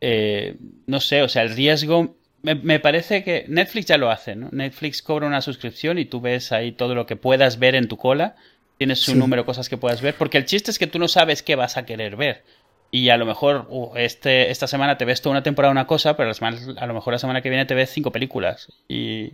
eh, 0.00 0.56
no 0.86 1.00
sé, 1.00 1.22
o 1.22 1.28
sea, 1.28 1.42
el 1.42 1.54
riesgo... 1.54 2.16
Me, 2.40 2.54
me 2.54 2.78
parece 2.78 3.24
que 3.24 3.44
Netflix 3.48 3.86
ya 3.86 3.98
lo 3.98 4.10
hace, 4.12 4.36
¿no? 4.36 4.48
Netflix 4.52 5.02
cobra 5.02 5.26
una 5.26 5.40
suscripción 5.42 5.98
y 5.98 6.04
tú 6.04 6.20
ves 6.20 6.52
ahí 6.52 6.70
todo 6.70 6.94
lo 6.94 7.04
que 7.04 7.16
puedas 7.16 7.58
ver 7.58 7.74
en 7.74 7.88
tu 7.88 7.96
cola. 7.96 8.36
Tienes 8.78 9.08
un 9.08 9.14
Sí. 9.14 9.18
número 9.18 9.42
de 9.42 9.46
cosas 9.46 9.68
que 9.68 9.76
puedas 9.76 10.00
ver. 10.02 10.14
Porque 10.14 10.38
el 10.38 10.44
chiste 10.44 10.70
es 10.70 10.78
que 10.78 10.86
tú 10.86 11.00
no 11.00 11.08
sabes 11.08 11.42
qué 11.42 11.56
vas 11.56 11.76
a 11.76 11.84
querer 11.84 12.14
ver. 12.14 12.44
Y 12.92 13.08
a 13.08 13.16
lo 13.16 13.26
mejor 13.26 13.66
uh, 13.70 13.90
este, 13.96 14.52
esta 14.52 14.68
semana 14.68 14.96
te 14.96 15.04
ves 15.04 15.20
toda 15.20 15.32
una 15.32 15.42
temporada 15.42 15.72
una 15.72 15.88
cosa, 15.88 16.16
pero 16.16 16.28
la 16.28 16.34
semana- 16.34 16.58
a 16.80 16.86
lo 16.86 16.94
mejor 16.94 17.12
la 17.12 17.18
semana 17.18 17.42
que 17.42 17.50
viene 17.50 17.66
te 17.66 17.74
ves 17.74 17.90
cinco 17.90 18.12
películas. 18.12 18.68
Y 18.86 19.32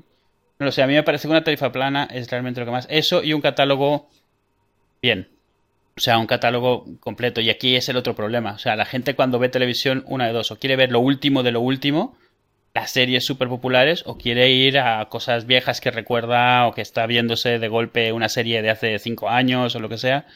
no 0.59 0.65
lo 0.65 0.73
sé, 0.73 0.83
a 0.83 0.87
mí 0.87 0.95
me 0.95 1.03
parece 1.03 1.29
que 1.29 1.33
una 1.33 1.45
tarifa 1.45 1.73
plana 1.73 2.09
es 2.11 2.31
realmente 2.31 2.61
lo 2.61 2.67
que 2.67 2.73
más. 2.73 2.87
Eso 2.89 3.23
y 3.23 3.35
un 3.35 3.43
catálogo 3.43 4.09
bien. 5.03 5.29
O 5.97 6.01
sea, 6.01 6.19
un 6.19 6.27
catálogo 6.27 6.87
completo. 7.01 7.41
Y 7.41 7.51
aquí 7.51 7.77
es 7.77 7.89
el 7.89 7.97
otro 7.97 8.15
problema. 8.15 8.55
O 8.55 8.59
sea, 8.59 8.77
la 8.77 8.85
gente 8.85 9.15
cuando 9.15 9.39
ve 9.39 9.49
televisión, 9.49 10.05
una 10.07 10.27
de 10.27 10.33
dos, 10.33 10.51
o 10.51 10.59
quiere 10.59 10.77
ver 10.77 10.91
lo 10.91 11.01
último 11.01 11.43
de 11.43 11.53
lo 11.53 11.61
último, 11.61 12.17
las 12.75 12.91
series 12.91 13.25
súper 13.25 13.49
populares, 13.49 14.03
o 14.07 14.19
quiere 14.19 14.51
ir 14.51 14.79
a 14.79 15.09
cosas 15.09 15.47
viejas 15.47 15.81
que 15.81 15.93
recuerda 15.93 16.67
o 16.67 16.75
que 16.75 16.83
está 16.83 17.07
viéndose 17.07 17.59
de 17.61 17.69
golpe 17.69 18.13
una 18.13 18.29
serie 18.29 18.63
de 18.63 18.71
hace 18.71 18.99
cinco 18.99 19.29
años 19.29 19.77
o 19.77 19.81
lo 19.81 19.89
que 19.89 19.99
sea. 19.99 20.27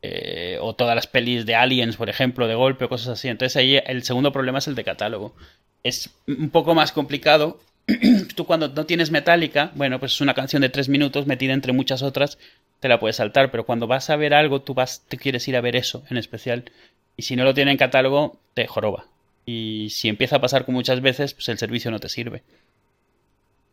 Eh, 0.00 0.58
o 0.60 0.74
todas 0.76 0.94
las 0.94 1.08
pelis 1.08 1.44
de 1.44 1.56
Aliens, 1.56 1.96
por 1.96 2.08
ejemplo, 2.08 2.46
de 2.46 2.54
golpe 2.54 2.84
o 2.86 2.88
cosas 2.88 3.08
así. 3.08 3.28
Entonces 3.28 3.56
ahí 3.56 3.80
el 3.86 4.02
segundo 4.04 4.32
problema 4.32 4.58
es 4.58 4.68
el 4.68 4.74
de 4.74 4.84
catálogo. 4.84 5.34
Es 5.82 6.10
un 6.26 6.50
poco 6.50 6.74
más 6.74 6.92
complicado. 6.92 7.60
Tú 8.34 8.44
cuando 8.44 8.68
no 8.68 8.86
tienes 8.86 9.10
Metallica, 9.10 9.72
bueno, 9.74 9.98
pues 9.98 10.12
es 10.12 10.20
una 10.20 10.34
canción 10.34 10.62
de 10.62 10.68
tres 10.68 10.88
minutos 10.88 11.26
metida 11.26 11.54
entre 11.54 11.72
muchas 11.72 12.02
otras, 12.02 12.38
te 12.80 12.88
la 12.88 13.00
puedes 13.00 13.16
saltar, 13.16 13.50
pero 13.50 13.64
cuando 13.64 13.86
vas 13.86 14.10
a 14.10 14.16
ver 14.16 14.34
algo, 14.34 14.60
tú 14.60 14.74
vas, 14.74 15.04
te 15.08 15.16
quieres 15.16 15.48
ir 15.48 15.56
a 15.56 15.60
ver 15.60 15.74
eso 15.74 16.04
en 16.10 16.18
especial. 16.18 16.70
Y 17.16 17.22
si 17.22 17.34
no 17.34 17.44
lo 17.44 17.54
tiene 17.54 17.72
en 17.72 17.78
catálogo, 17.78 18.38
te 18.54 18.66
joroba. 18.66 19.06
Y 19.44 19.88
si 19.90 20.08
empieza 20.08 20.36
a 20.36 20.40
pasar 20.40 20.64
con 20.64 20.74
muchas 20.74 21.00
veces, 21.00 21.34
pues 21.34 21.48
el 21.48 21.58
servicio 21.58 21.90
no 21.90 21.98
te 21.98 22.08
sirve. 22.08 22.42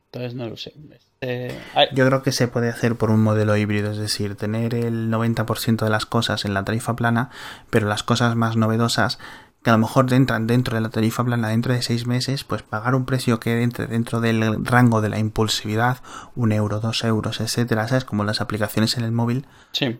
Entonces 0.05 0.33
no 0.33 0.47
lo 0.47 0.55
sé. 0.55 0.73
Este, 1.19 1.53
Yo 1.93 2.07
creo 2.07 2.23
que 2.23 2.31
se 2.31 2.47
puede 2.47 2.69
hacer 2.69 2.95
por 2.95 3.11
un 3.11 3.21
modelo 3.21 3.57
híbrido, 3.57 3.91
es 3.91 3.97
decir, 3.97 4.35
tener 4.35 4.73
el 4.73 5.11
90% 5.11 5.83
de 5.83 5.89
las 5.89 6.05
cosas 6.05 6.45
en 6.45 6.53
la 6.53 6.63
tarifa 6.63 6.95
plana, 6.95 7.29
pero 7.69 7.87
las 7.87 8.03
cosas 8.03 8.35
más 8.37 8.55
novedosas 8.55 9.19
que 9.65 9.71
a 9.71 9.73
lo 9.73 9.79
mejor 9.79 10.13
entran 10.13 10.45
dentro 10.45 10.75
de 10.75 10.81
la 10.81 10.89
tarifa 10.89 11.23
plana 11.23 11.47
dentro 11.49 11.73
de 11.73 11.81
seis 11.81 12.05
meses, 12.05 12.43
pues 12.43 12.61
pagar 12.61 12.93
un 12.93 13.05
precio 13.05 13.39
que 13.39 13.63
entre 13.63 13.87
dentro 13.87 14.21
del 14.21 14.63
rango 14.63 15.01
de 15.01 15.09
la 15.09 15.17
impulsividad, 15.17 16.03
un 16.35 16.51
euro, 16.51 16.79
dos 16.79 17.03
euros, 17.03 17.41
etcétera, 17.41 17.87
¿sabes? 17.87 18.05
Como 18.05 18.23
las 18.23 18.41
aplicaciones 18.41 18.95
en 18.95 19.03
el 19.05 19.11
móvil, 19.11 19.47
sí. 19.71 19.99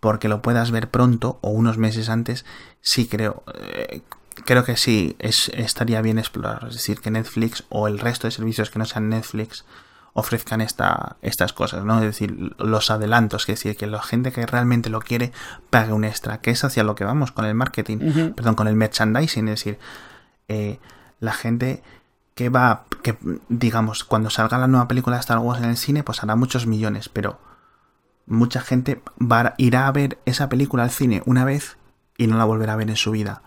porque 0.00 0.28
lo 0.28 0.42
puedas 0.42 0.70
ver 0.70 0.90
pronto 0.90 1.38
o 1.40 1.48
unos 1.48 1.78
meses 1.78 2.10
antes, 2.10 2.44
sí 2.82 3.06
creo, 3.06 3.42
eh, 3.54 4.02
creo 4.44 4.64
que 4.64 4.76
sí 4.76 5.16
es, 5.18 5.50
estaría 5.54 6.02
bien 6.02 6.18
explorar. 6.18 6.66
Es 6.68 6.74
decir, 6.74 7.00
que 7.00 7.10
Netflix 7.10 7.64
o 7.70 7.88
el 7.88 8.00
resto 8.00 8.26
de 8.26 8.32
servicios 8.32 8.68
que 8.68 8.80
no 8.80 8.84
sean 8.84 9.08
Netflix 9.08 9.64
ofrezcan 10.20 10.60
esta, 10.60 11.16
estas 11.22 11.52
cosas, 11.52 11.84
¿no? 11.84 11.98
Es 11.98 12.04
decir, 12.04 12.54
los 12.58 12.90
adelantos, 12.90 13.46
que 13.46 13.52
es 13.52 13.58
decir, 13.58 13.76
que 13.76 13.86
la 13.86 14.02
gente 14.02 14.32
que 14.32 14.46
realmente 14.46 14.90
lo 14.90 15.00
quiere 15.00 15.32
pague 15.70 15.92
un 15.92 16.04
extra, 16.04 16.40
que 16.40 16.50
es 16.50 16.62
hacia 16.62 16.84
lo 16.84 16.94
que 16.94 17.04
vamos 17.04 17.32
con 17.32 17.44
el 17.44 17.54
marketing, 17.54 18.32
perdón, 18.34 18.54
con 18.54 18.68
el 18.68 18.76
merchandising, 18.76 19.48
es 19.48 19.60
decir, 19.60 19.78
eh, 20.48 20.78
la 21.18 21.32
gente 21.32 21.82
que 22.34 22.48
va, 22.48 22.84
que 23.02 23.18
digamos, 23.48 24.04
cuando 24.04 24.30
salga 24.30 24.58
la 24.58 24.68
nueva 24.68 24.88
película 24.88 25.16
de 25.16 25.20
Star 25.20 25.38
Wars 25.38 25.60
en 25.60 25.68
el 25.68 25.76
cine, 25.76 26.02
pues 26.02 26.22
hará 26.22 26.36
muchos 26.36 26.66
millones, 26.66 27.08
pero 27.08 27.40
mucha 28.26 28.60
gente 28.60 29.02
va, 29.20 29.54
irá 29.58 29.86
a 29.86 29.92
ver 29.92 30.18
esa 30.24 30.48
película 30.48 30.84
al 30.84 30.90
cine 30.90 31.22
una 31.26 31.44
vez 31.44 31.76
y 32.16 32.26
no 32.28 32.38
la 32.38 32.44
volverá 32.44 32.74
a 32.74 32.76
ver 32.76 32.88
en 32.88 32.96
su 32.96 33.10
vida. 33.10 33.42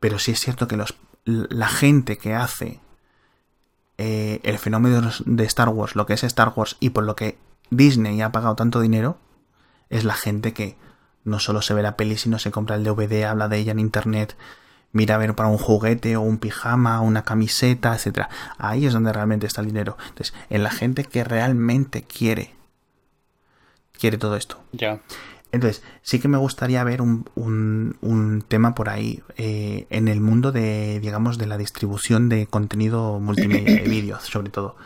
Pero 0.00 0.18
sí 0.18 0.32
es 0.32 0.40
cierto 0.40 0.66
que 0.68 0.76
los, 0.76 0.96
la 1.24 1.68
gente 1.68 2.18
que 2.18 2.34
hace 2.34 2.80
eh, 4.02 4.40
el 4.44 4.56
fenómeno 4.56 5.10
de 5.26 5.44
Star 5.44 5.68
Wars, 5.68 5.94
lo 5.94 6.06
que 6.06 6.14
es 6.14 6.24
Star 6.24 6.54
Wars 6.56 6.78
y 6.80 6.88
por 6.88 7.04
lo 7.04 7.14
que 7.16 7.36
Disney 7.68 8.22
ha 8.22 8.32
pagado 8.32 8.56
tanto 8.56 8.80
dinero, 8.80 9.18
es 9.90 10.04
la 10.04 10.14
gente 10.14 10.54
que 10.54 10.78
no 11.22 11.38
solo 11.38 11.60
se 11.60 11.74
ve 11.74 11.82
la 11.82 11.98
peli, 11.98 12.16
sino 12.16 12.38
se 12.38 12.50
compra 12.50 12.76
el 12.76 12.82
DVD, 12.82 13.24
habla 13.24 13.48
de 13.48 13.58
ella 13.58 13.72
en 13.72 13.78
internet, 13.78 14.38
mira 14.92 15.16
a 15.16 15.18
ver 15.18 15.34
para 15.34 15.50
un 15.50 15.58
juguete 15.58 16.16
o 16.16 16.22
un 16.22 16.38
pijama, 16.38 17.02
una 17.02 17.24
camiseta, 17.24 17.94
etcétera. 17.94 18.30
Ahí 18.56 18.86
es 18.86 18.94
donde 18.94 19.12
realmente 19.12 19.46
está 19.46 19.60
el 19.60 19.66
dinero. 19.66 19.98
Entonces, 20.08 20.32
en 20.48 20.62
la 20.62 20.70
gente 20.70 21.04
que 21.04 21.22
realmente 21.22 22.02
quiere, 22.02 22.54
quiere 23.92 24.16
todo 24.16 24.36
esto. 24.36 24.64
Ya. 24.72 25.00
Entonces, 25.52 25.82
sí 26.02 26.20
que 26.20 26.28
me 26.28 26.38
gustaría 26.38 26.82
ver 26.84 27.02
un, 27.02 27.24
un- 27.34 27.96
un 28.02 28.42
tema 28.46 28.74
por 28.74 28.88
ahí 28.88 29.22
eh, 29.36 29.86
en 29.90 30.06
el 30.08 30.20
mundo 30.20 30.52
de, 30.52 31.00
digamos, 31.00 31.38
de 31.38 31.46
la 31.46 31.58
distribución 31.58 32.28
de 32.28 32.46
contenido 32.46 33.18
multimedia, 33.20 33.74
de 33.82 33.88
vídeos, 33.88 34.22
sobre 34.22 34.50
todo. 34.50 34.76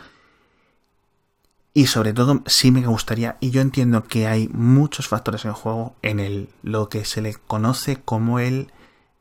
Y 1.73 1.87
sobre 1.87 2.13
todo, 2.13 2.41
sí 2.45 2.71
me 2.71 2.85
gustaría, 2.87 3.35
y 3.41 3.51
yo 3.51 3.59
entiendo 3.61 4.05
que 4.05 4.27
hay 4.27 4.47
muchos 4.53 5.09
factores 5.09 5.43
en 5.43 5.51
juego 5.51 5.93
en 6.01 6.21
el, 6.21 6.47
lo 6.63 6.87
que 6.87 7.03
se 7.03 7.21
le 7.21 7.33
conoce 7.35 7.97
como 7.97 8.39
el 8.39 8.71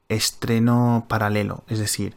estreno 0.08 1.04
paralelo. 1.08 1.64
Es 1.68 1.80
decir, 1.80 2.14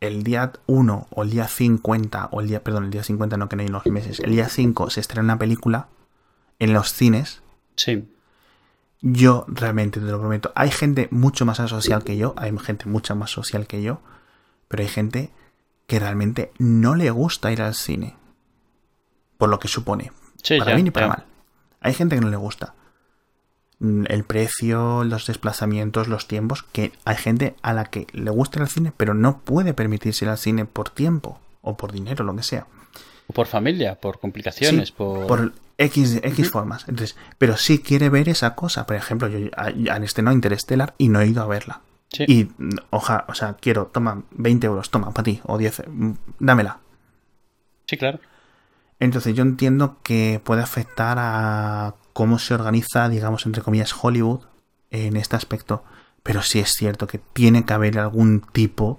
el 0.00 0.22
día 0.22 0.52
1 0.66 1.06
o 1.10 1.22
el 1.22 1.30
día 1.30 1.48
50, 1.48 2.28
o 2.32 2.40
el 2.40 2.48
día, 2.48 2.64
perdón, 2.64 2.84
el 2.84 2.90
día 2.90 3.04
50 3.04 3.36
no 3.36 3.48
que 3.50 3.56
no 3.56 3.62
hay 3.62 3.68
unos 3.68 3.84
meses, 3.86 4.20
el 4.20 4.30
día 4.30 4.48
5 4.48 4.88
se 4.88 5.00
estrena 5.00 5.22
una 5.24 5.38
película 5.38 5.88
en 6.58 6.72
los 6.72 6.92
cines 6.94 7.42
Sí. 7.76 8.08
Yo 9.00 9.44
realmente 9.48 10.00
te 10.00 10.06
lo 10.06 10.18
prometo. 10.18 10.52
Hay 10.54 10.70
gente 10.70 11.08
mucho 11.10 11.44
más 11.46 11.60
asocial 11.60 12.04
que 12.04 12.16
yo, 12.16 12.34
hay 12.36 12.56
gente 12.58 12.86
mucho 12.86 13.14
más 13.14 13.30
social 13.30 13.66
que 13.66 13.82
yo, 13.82 14.00
pero 14.68 14.82
hay 14.82 14.88
gente 14.88 15.30
que 15.86 15.98
realmente 15.98 16.52
no 16.58 16.94
le 16.94 17.10
gusta 17.10 17.50
ir 17.52 17.62
al 17.62 17.74
cine. 17.74 18.16
Por 19.38 19.48
lo 19.48 19.58
que 19.58 19.68
supone. 19.68 20.12
Sí, 20.42 20.58
para 20.58 20.72
ya, 20.72 20.74
bien 20.76 20.86
y 20.88 20.90
para 20.90 21.06
ya. 21.06 21.12
mal. 21.12 21.24
Hay 21.80 21.94
gente 21.94 22.16
que 22.16 22.20
no 22.20 22.28
le 22.28 22.36
gusta. 22.36 22.74
Mm, 23.78 24.04
El 24.08 24.24
precio, 24.24 25.04
los 25.04 25.26
desplazamientos, 25.26 26.08
los 26.08 26.26
tiempos, 26.26 26.64
que 26.64 26.92
hay 27.04 27.16
gente 27.16 27.54
a 27.62 27.72
la 27.72 27.84
que 27.84 28.06
le 28.12 28.30
gusta 28.30 28.58
ir 28.58 28.62
al 28.62 28.68
cine, 28.68 28.92
pero 28.96 29.14
no 29.14 29.38
puede 29.40 29.74
permitirse 29.74 30.24
ir 30.24 30.30
al 30.30 30.38
cine 30.38 30.64
por 30.64 30.90
tiempo 30.90 31.38
o 31.62 31.76
por 31.76 31.92
dinero, 31.92 32.24
lo 32.24 32.34
que 32.34 32.42
sea. 32.42 32.66
O 33.28 33.32
por 33.32 33.46
familia, 33.46 33.94
por 34.00 34.18
complicaciones, 34.18 34.88
Sí, 34.88 34.94
por... 34.96 35.26
por 35.26 35.52
X, 35.78 36.20
X 36.22 36.50
formas. 36.50 36.84
Entonces, 36.88 37.16
pero 37.38 37.56
sí 37.56 37.78
quiere 37.78 38.08
ver 38.10 38.28
esa 38.28 38.54
cosa. 38.54 38.84
Por 38.86 38.96
ejemplo, 38.96 39.28
yo 39.28 39.48
a- 39.56 39.94
han 39.94 40.04
estrenado 40.04 40.34
Interstellar 40.34 40.94
y 40.98 41.08
no 41.08 41.20
he 41.20 41.28
ido 41.28 41.42
a 41.42 41.46
verla. 41.46 41.80
Y, 42.26 42.48
oja, 42.90 43.24
o 43.28 43.34
sea, 43.34 43.54
quiero, 43.60 43.86
toma, 43.86 44.22
20 44.32 44.66
euros, 44.66 44.90
toma, 44.90 45.10
para 45.12 45.24
ti, 45.24 45.40
o 45.44 45.56
10, 45.58 45.82
mm, 45.86 46.12
dámela. 46.40 46.78
Sí, 47.86 47.96
claro. 47.96 48.18
Entonces 48.98 49.34
yo 49.36 49.42
entiendo 49.42 49.98
que 50.02 50.40
puede 50.42 50.62
afectar 50.62 51.18
a 51.20 51.94
cómo 52.12 52.38
se 52.38 52.54
organiza, 52.54 53.08
digamos, 53.08 53.46
entre 53.46 53.62
comillas, 53.62 53.94
Hollywood 54.00 54.40
en 54.90 55.16
este 55.16 55.36
aspecto. 55.36 55.84
Pero 56.24 56.42
sí 56.42 56.58
es 56.58 56.72
cierto 56.72 57.06
que 57.06 57.18
tiene 57.18 57.64
que 57.64 57.72
haber 57.74 57.98
algún 57.98 58.40
tipo 58.40 58.98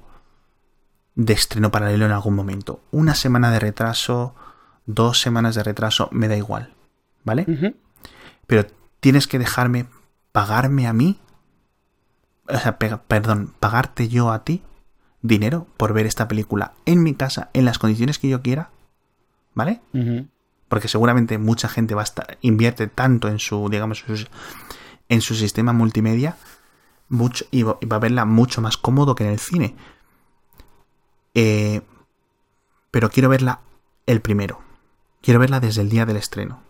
de 1.15 1.34
estreno 1.34 1.72
paralelo 1.72 2.06
en 2.06 2.12
algún 2.13 2.36
momento. 2.36 2.80
Una 2.92 3.13
semana 3.15 3.52
de 3.52 3.60
retraso, 3.60 4.36
dos 4.89 5.21
semanas 5.21 5.56
de 5.56 5.63
retraso, 5.63 6.10
me 6.12 6.28
da 6.28 6.36
igual. 6.36 6.73
¿Vale? 7.23 7.75
Pero 8.47 8.65
tienes 8.99 9.28
que 9.28 9.39
dejarme 9.39 9.86
pagarme 10.32 10.88
a 10.88 10.93
mí. 10.93 11.19
O 12.47 12.58
sea, 12.58 12.80
perdón, 12.80 13.54
pagarte 13.60 14.08
yo 14.08 14.32
a 14.32 14.43
ti 14.43 14.63
dinero 15.21 15.67
por 15.78 15.93
ver 15.93 16.06
esta 16.06 16.28
película 16.28 16.73
en 16.86 17.04
mi 17.04 17.13
casa, 17.13 17.49
en 17.54 17.65
las 17.65 17.78
condiciones 17.78 18.17
que 18.17 18.30
yo 18.30 18.41
quiera. 18.41 18.71
¿Vale? 19.54 19.82
Porque 20.67 20.88
seguramente 20.88 21.38
mucha 21.38 21.67
gente 21.67 21.93
va 21.93 22.02
a 22.02 22.06
estar, 22.06 22.38
invierte 22.41 22.88
tanto 22.88 23.28
en 23.28 23.39
su, 23.39 23.69
digamos, 23.69 24.04
en 25.10 25.21
su 25.21 25.36
sistema 25.36 25.73
multimedia 25.73 26.38
mucho, 27.10 27.45
y 27.52 27.63
va 27.63 27.78
a 27.78 27.99
verla 27.99 28.25
mucho 28.25 28.62
más 28.62 28.78
cómodo 28.78 29.15
que 29.15 29.25
en 29.25 29.32
el 29.32 29.39
cine. 29.39 29.75
Eh, 31.34 31.82
pero 32.91 33.10
quiero 33.10 33.30
verla 33.30 33.60
el 34.06 34.21
primero. 34.21 34.62
Quiero 35.21 35.39
verla 35.39 35.60
desde 35.60 35.82
el 35.82 35.89
día 35.89 36.05
del 36.05 36.17
estreno. 36.17 36.63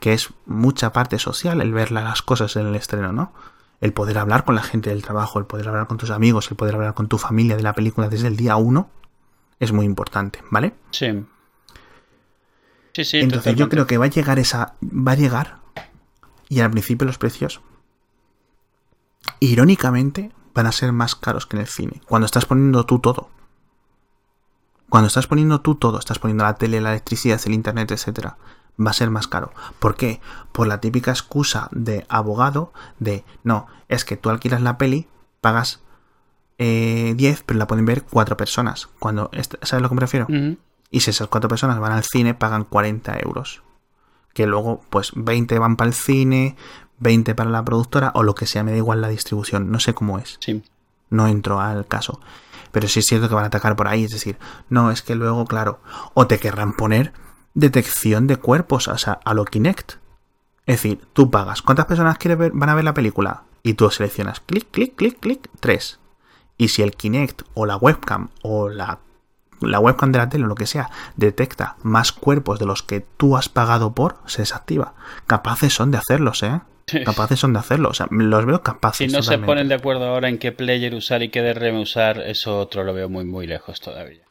Que 0.00 0.12
es 0.12 0.30
mucha 0.46 0.92
parte 0.92 1.18
social 1.18 1.60
el 1.60 1.72
ver 1.72 1.90
las 1.90 2.22
cosas 2.22 2.54
en 2.56 2.66
el 2.66 2.74
estreno, 2.76 3.12
¿no? 3.12 3.32
El 3.80 3.92
poder 3.92 4.18
hablar 4.18 4.44
con 4.44 4.54
la 4.54 4.62
gente 4.62 4.90
del 4.90 5.02
trabajo, 5.02 5.38
el 5.38 5.46
poder 5.46 5.68
hablar 5.68 5.86
con 5.86 5.98
tus 5.98 6.10
amigos, 6.10 6.50
el 6.50 6.56
poder 6.56 6.74
hablar 6.74 6.94
con 6.94 7.08
tu 7.08 7.18
familia 7.18 7.56
de 7.56 7.62
la 7.62 7.74
película 7.74 8.08
desde 8.08 8.28
el 8.28 8.36
día 8.36 8.56
uno 8.56 8.90
es 9.60 9.72
muy 9.72 9.86
importante, 9.86 10.40
¿vale? 10.50 10.74
Sí. 10.90 11.24
Sí, 12.92 13.04
sí. 13.04 13.18
Entonces 13.18 13.54
yo 13.56 13.68
creo 13.68 13.86
que 13.86 13.98
va 13.98 14.06
a 14.06 14.10
llegar 14.10 14.38
esa. 14.38 14.74
Va 14.82 15.12
a 15.12 15.16
llegar. 15.16 15.58
Y 16.48 16.60
al 16.60 16.70
principio 16.70 17.06
los 17.06 17.18
precios. 17.18 17.60
Irónicamente, 19.40 20.32
van 20.54 20.66
a 20.66 20.72
ser 20.72 20.92
más 20.92 21.14
caros 21.14 21.46
que 21.46 21.56
en 21.56 21.60
el 21.60 21.68
cine. 21.68 22.00
Cuando 22.06 22.26
estás 22.26 22.46
poniendo 22.46 22.86
tú 22.86 22.98
todo. 22.98 23.30
Cuando 24.88 25.08
estás 25.08 25.26
poniendo 25.26 25.60
tú 25.60 25.74
todo, 25.74 25.98
estás 25.98 26.18
poniendo 26.18 26.44
la 26.44 26.54
tele, 26.54 26.80
la 26.80 26.90
electricidad, 26.90 27.40
el 27.44 27.52
internet, 27.52 27.90
etcétera, 27.90 28.38
va 28.84 28.90
a 28.90 28.94
ser 28.94 29.10
más 29.10 29.28
caro. 29.28 29.52
¿Por 29.78 29.96
qué? 29.96 30.20
Por 30.52 30.66
la 30.66 30.80
típica 30.80 31.10
excusa 31.10 31.68
de 31.72 32.06
abogado 32.08 32.72
de 32.98 33.24
no, 33.44 33.66
es 33.88 34.04
que 34.04 34.16
tú 34.16 34.30
alquilas 34.30 34.62
la 34.62 34.78
peli, 34.78 35.08
pagas 35.40 35.80
10, 36.58 36.60
eh, 36.60 37.42
pero 37.46 37.58
la 37.58 37.66
pueden 37.66 37.84
ver 37.84 38.02
cuatro 38.02 38.36
personas. 38.36 38.88
Cuando, 38.98 39.30
¿Sabes 39.32 39.72
a 39.74 39.80
lo 39.80 39.88
que 39.88 39.94
me 39.94 40.00
refiero? 40.00 40.26
Y 40.90 41.00
si 41.00 41.10
esas 41.10 41.28
cuatro 41.28 41.48
personas 41.48 41.78
van 41.78 41.92
al 41.92 42.04
cine, 42.04 42.34
pagan 42.34 42.64
40 42.64 43.18
euros. 43.20 43.62
Que 44.32 44.46
luego, 44.46 44.82
pues 44.90 45.12
20 45.14 45.58
van 45.58 45.76
para 45.76 45.88
el 45.88 45.94
cine, 45.94 46.56
20 46.98 47.34
para 47.34 47.50
la 47.50 47.64
productora 47.64 48.10
o 48.14 48.22
lo 48.22 48.34
que 48.34 48.46
sea, 48.46 48.64
me 48.64 48.72
da 48.72 48.76
igual 48.76 49.00
la 49.00 49.08
distribución, 49.08 49.70
no 49.70 49.80
sé 49.80 49.94
cómo 49.94 50.18
es. 50.18 50.38
Sí. 50.40 50.62
No 51.10 51.26
entro 51.26 51.60
al 51.60 51.86
caso. 51.86 52.20
Pero 52.72 52.88
sí 52.88 53.00
es 53.00 53.06
cierto 53.06 53.28
que 53.28 53.34
van 53.34 53.44
a 53.44 53.48
atacar 53.48 53.76
por 53.76 53.88
ahí, 53.88 54.04
es 54.04 54.12
decir, 54.12 54.38
no, 54.68 54.90
es 54.90 55.02
que 55.02 55.14
luego, 55.14 55.44
claro, 55.46 55.80
o 56.14 56.26
te 56.26 56.38
querrán 56.38 56.74
poner 56.74 57.12
detección 57.54 58.26
de 58.26 58.36
cuerpos, 58.36 58.88
o 58.88 58.98
sea, 58.98 59.20
a 59.24 59.34
lo 59.34 59.44
Kinect. 59.44 59.94
Es 60.66 60.82
decir, 60.82 61.00
tú 61.12 61.30
pagas. 61.30 61.62
¿Cuántas 61.62 61.86
personas 61.86 62.18
quieres 62.18 62.38
ver, 62.38 62.52
van 62.54 62.68
a 62.68 62.74
ver 62.74 62.84
la 62.84 62.94
película? 62.94 63.44
Y 63.62 63.74
tú 63.74 63.90
seleccionas 63.90 64.40
clic, 64.40 64.70
clic, 64.70 64.94
clic, 64.94 65.18
clic, 65.18 65.50
tres. 65.60 65.98
Y 66.56 66.68
si 66.68 66.82
el 66.82 66.92
Kinect 66.92 67.42
o 67.54 67.66
la 67.66 67.76
webcam 67.76 68.28
o 68.42 68.68
la, 68.68 68.98
la 69.60 69.80
webcam 69.80 70.12
de 70.12 70.18
la 70.18 70.28
tele 70.28 70.44
o 70.44 70.48
lo 70.48 70.54
que 70.54 70.66
sea 70.66 70.90
detecta 71.16 71.76
más 71.82 72.12
cuerpos 72.12 72.58
de 72.58 72.66
los 72.66 72.82
que 72.82 73.00
tú 73.00 73.36
has 73.36 73.48
pagado 73.48 73.94
por, 73.94 74.18
se 74.26 74.42
desactiva. 74.42 74.94
Capaces 75.26 75.72
son 75.72 75.90
de 75.90 75.98
hacerlos, 75.98 76.42
¿eh? 76.42 76.60
Capaces 77.04 77.38
son 77.38 77.52
de 77.52 77.58
hacerlo, 77.58 77.90
o 77.90 77.94
sea, 77.94 78.06
los 78.10 78.46
veo 78.46 78.62
capaces. 78.62 79.10
Si 79.10 79.16
no 79.16 79.22
se 79.22 79.38
ponen 79.38 79.68
de 79.68 79.74
acuerdo 79.74 80.06
ahora 80.06 80.28
en 80.28 80.38
qué 80.38 80.52
player 80.52 80.94
usar 80.94 81.22
y 81.22 81.28
qué 81.28 81.42
DRM 81.42 81.80
usar, 81.80 82.20
eso 82.20 82.58
otro 82.58 82.84
lo 82.84 82.94
veo 82.94 83.08
muy, 83.08 83.24
muy 83.24 83.46
lejos 83.46 83.80
todavía. 83.80 84.22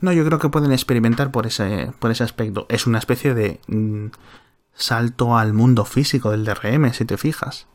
No, 0.00 0.12
yo 0.12 0.24
creo 0.24 0.38
que 0.38 0.48
pueden 0.48 0.72
experimentar 0.72 1.30
por 1.30 1.46
ese, 1.46 1.92
por 1.98 2.10
ese 2.10 2.24
aspecto. 2.24 2.66
Es 2.68 2.86
una 2.86 2.98
especie 2.98 3.34
de 3.34 3.60
mm, 3.68 4.06
salto 4.74 5.36
al 5.36 5.52
mundo 5.52 5.84
físico 5.84 6.30
del 6.30 6.44
DRM, 6.44 6.92
si 6.92 7.04
te 7.04 7.16
fijas. 7.16 7.66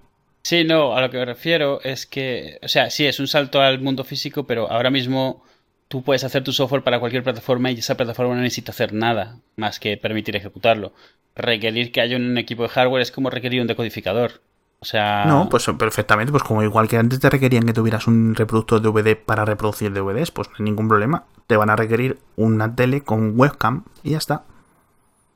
Sí, 0.43 0.63
no, 0.63 0.95
a 0.95 1.01
lo 1.01 1.09
que 1.09 1.17
me 1.17 1.25
refiero 1.25 1.81
es 1.83 2.05
que, 2.05 2.59
o 2.63 2.67
sea, 2.67 2.89
sí, 2.89 3.05
es 3.05 3.19
un 3.19 3.27
salto 3.27 3.61
al 3.61 3.81
mundo 3.81 4.03
físico, 4.03 4.47
pero 4.47 4.71
ahora 4.71 4.89
mismo 4.89 5.43
tú 5.87 6.03
puedes 6.03 6.23
hacer 6.23 6.43
tu 6.43 6.51
software 6.51 6.83
para 6.83 6.99
cualquier 6.99 7.23
plataforma 7.23 7.71
y 7.71 7.79
esa 7.79 7.95
plataforma 7.95 8.35
no 8.35 8.41
necesita 8.41 8.71
hacer 8.71 8.93
nada 8.93 9.37
más 9.55 9.79
que 9.79 9.97
permitir 9.97 10.35
ejecutarlo 10.35 10.93
requerir 11.37 11.91
que 11.91 12.01
haya 12.01 12.17
un 12.17 12.37
equipo 12.37 12.63
de 12.63 12.69
hardware 12.69 13.01
es 13.01 13.11
como 13.11 13.29
requerir 13.29 13.61
un 13.61 13.67
decodificador. 13.67 14.41
O 14.79 14.85
sea. 14.85 15.25
No, 15.25 15.49
pues 15.49 15.65
perfectamente, 15.77 16.31
pues 16.31 16.43
como 16.43 16.61
igual 16.63 16.87
que 16.87 16.97
antes 16.97 17.19
te 17.19 17.29
requerían 17.29 17.65
que 17.65 17.73
tuvieras 17.73 18.07
un 18.07 18.35
reproductor 18.35 18.81
de 18.81 18.89
DVD 18.89 19.17
para 19.17 19.45
reproducir 19.45 19.93
DVDs, 19.93 20.31
pues 20.31 20.49
no 20.49 20.55
hay 20.59 20.65
ningún 20.65 20.87
problema. 20.87 21.25
Te 21.47 21.57
van 21.57 21.69
a 21.69 21.75
requerir 21.75 22.19
una 22.35 22.75
tele 22.75 23.01
con 23.01 23.39
webcam 23.39 23.85
y 24.03 24.11
ya 24.11 24.17
está. 24.17 24.43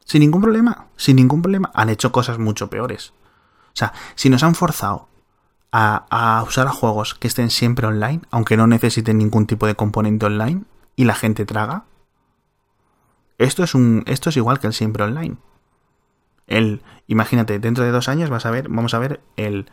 Sin 0.06 0.22
ningún 0.22 0.42
problema, 0.42 0.88
sin 0.96 1.16
ningún 1.16 1.42
problema. 1.42 1.72
Han 1.74 1.90
hecho 1.90 2.12
cosas 2.12 2.38
mucho 2.38 2.70
peores. 2.70 3.14
O 3.68 3.76
sea, 3.76 3.94
si 4.16 4.30
nos 4.30 4.44
han 4.44 4.56
forzado 4.56 5.08
a, 5.72 6.06
a 6.10 6.44
usar 6.44 6.68
juegos 6.68 7.16
que 7.16 7.28
estén 7.28 7.50
siempre 7.50 7.88
online, 7.88 8.22
aunque 8.32 8.58
no 8.58 8.68
necesiten 8.68 9.18
ningún 9.18 9.48
tipo 9.48 9.68
de 9.68 9.76
componente 9.76 10.26
online, 10.26 10.64
y 10.96 11.06
la 11.06 11.16
gente 11.16 11.46
traga, 11.46 11.86
esto 13.38 13.64
es 13.64 13.74
un. 13.74 14.04
Esto 14.06 14.30
es 14.30 14.38
igual 14.38 14.60
que 14.60 14.68
el 14.68 14.74
siempre 14.74 15.04
online 15.04 15.38
el, 16.52 16.82
imagínate, 17.08 17.60
dentro 17.60 17.84
de 17.84 17.92
dos 17.92 18.10
años 18.10 18.30
vas 18.30 18.46
a 18.46 18.52
ver, 18.52 18.68
vamos 18.70 18.94
a 18.94 19.00
ver 19.00 19.22
el, 19.38 19.70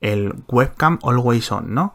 el 0.00 0.34
webcam 0.48 0.98
always 1.02 1.50
on, 1.50 1.74
¿no? 1.74 1.94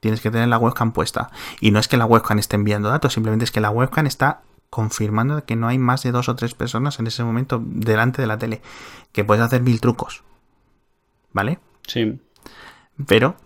Tienes 0.00 0.20
que 0.20 0.30
tener 0.30 0.48
la 0.48 0.58
webcam 0.58 0.92
puesta. 0.92 1.30
Y 1.60 1.70
no 1.70 1.78
es 1.78 1.88
que 1.88 1.96
la 1.96 2.06
webcam 2.06 2.38
esté 2.38 2.56
enviando 2.56 2.88
datos, 2.88 3.12
simplemente 3.12 3.44
es 3.44 3.50
que 3.50 3.60
la 3.60 3.70
webcam 3.70 4.06
está 4.06 4.42
confirmando 4.70 5.44
que 5.44 5.56
no 5.56 5.68
hay 5.68 5.78
más 5.78 6.02
de 6.02 6.12
dos 6.12 6.28
o 6.28 6.36
tres 6.36 6.54
personas 6.54 6.98
en 6.98 7.06
ese 7.06 7.24
momento 7.24 7.60
delante 7.62 8.22
de 8.22 8.28
la 8.28 8.38
tele. 8.38 8.62
Que 9.12 9.24
puedes 9.24 9.44
hacer 9.44 9.62
mil 9.62 9.80
trucos. 9.80 10.22
¿Vale? 11.32 11.58
Sí. 11.86 12.20
Pero 13.06 13.36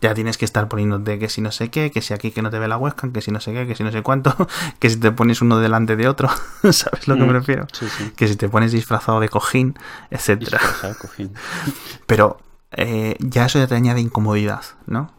ya 0.00 0.14
tienes 0.14 0.38
que 0.38 0.44
estar 0.44 0.68
poniéndote 0.68 1.18
que 1.18 1.28
si 1.28 1.40
no 1.40 1.52
sé 1.52 1.70
qué, 1.70 1.90
que 1.90 2.00
si 2.00 2.14
aquí 2.14 2.30
que 2.30 2.40
no 2.40 2.50
te 2.50 2.58
ve 2.58 2.68
la 2.68 2.78
webcam, 2.78 3.12
que 3.12 3.20
si 3.20 3.30
no 3.30 3.40
sé 3.40 3.52
qué, 3.52 3.66
que 3.66 3.74
si 3.74 3.84
no 3.84 3.92
sé 3.92 4.02
cuánto, 4.02 4.34
que 4.78 4.88
si 4.88 4.96
te 4.96 5.12
pones 5.12 5.42
uno 5.42 5.58
delante 5.58 5.96
de 5.96 6.08
otro, 6.08 6.28
¿sabes 6.72 7.06
lo 7.06 7.16
que 7.16 7.22
me 7.22 7.28
mm, 7.28 7.32
refiero? 7.32 7.66
Que 8.16 8.28
si 8.28 8.36
te 8.36 8.48
pones 8.48 8.72
disfrazado 8.72 9.20
de 9.20 9.28
cojín, 9.28 9.78
etcétera. 10.10 10.60
Pero 12.06 12.40
eh, 12.72 13.16
ya 13.18 13.46
eso 13.46 13.58
ya 13.58 13.66
te 13.66 13.74
añade 13.74 14.00
incomodidad, 14.00 14.62
¿no? 14.86 15.12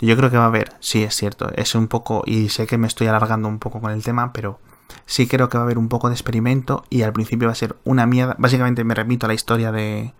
Yo 0.00 0.16
creo 0.16 0.30
que 0.30 0.38
va 0.38 0.44
a 0.44 0.48
haber, 0.48 0.72
sí, 0.80 1.02
es 1.02 1.14
cierto, 1.14 1.50
es 1.54 1.74
un 1.74 1.88
poco, 1.88 2.22
y 2.26 2.48
sé 2.48 2.66
que 2.66 2.78
me 2.78 2.86
estoy 2.86 3.08
alargando 3.08 3.48
un 3.48 3.58
poco 3.58 3.80
con 3.80 3.92
el 3.92 4.02
tema, 4.02 4.32
pero 4.32 4.58
sí 5.04 5.26
creo 5.26 5.48
que 5.48 5.58
va 5.58 5.64
a 5.64 5.66
haber 5.66 5.78
un 5.78 5.88
poco 5.88 6.08
de 6.08 6.14
experimento 6.14 6.84
y 6.88 7.02
al 7.02 7.12
principio 7.12 7.48
va 7.48 7.52
a 7.52 7.56
ser 7.56 7.76
una 7.84 8.06
mierda. 8.06 8.36
Básicamente 8.38 8.84
me 8.84 8.94
remito 8.94 9.26
a 9.26 9.28
la 9.28 9.34
historia 9.34 9.72
de, 9.72 10.14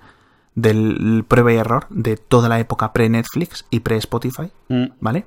del 0.57 1.25
prueba 1.29 1.53
y 1.53 1.57
error 1.57 1.87
de 1.91 2.17
toda 2.17 2.49
la 2.49 2.59
época 2.59 2.93
pre-Netflix 2.93 3.67
y 3.71 3.81
pre-Spotify, 3.81 4.51
mm. 4.69 4.87
¿vale? 5.01 5.27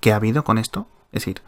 Que 0.00 0.12
ha 0.12 0.16
habido 0.16 0.44
con 0.44 0.56
esto. 0.56 0.86
Es 1.12 1.24
decir, 1.24 1.42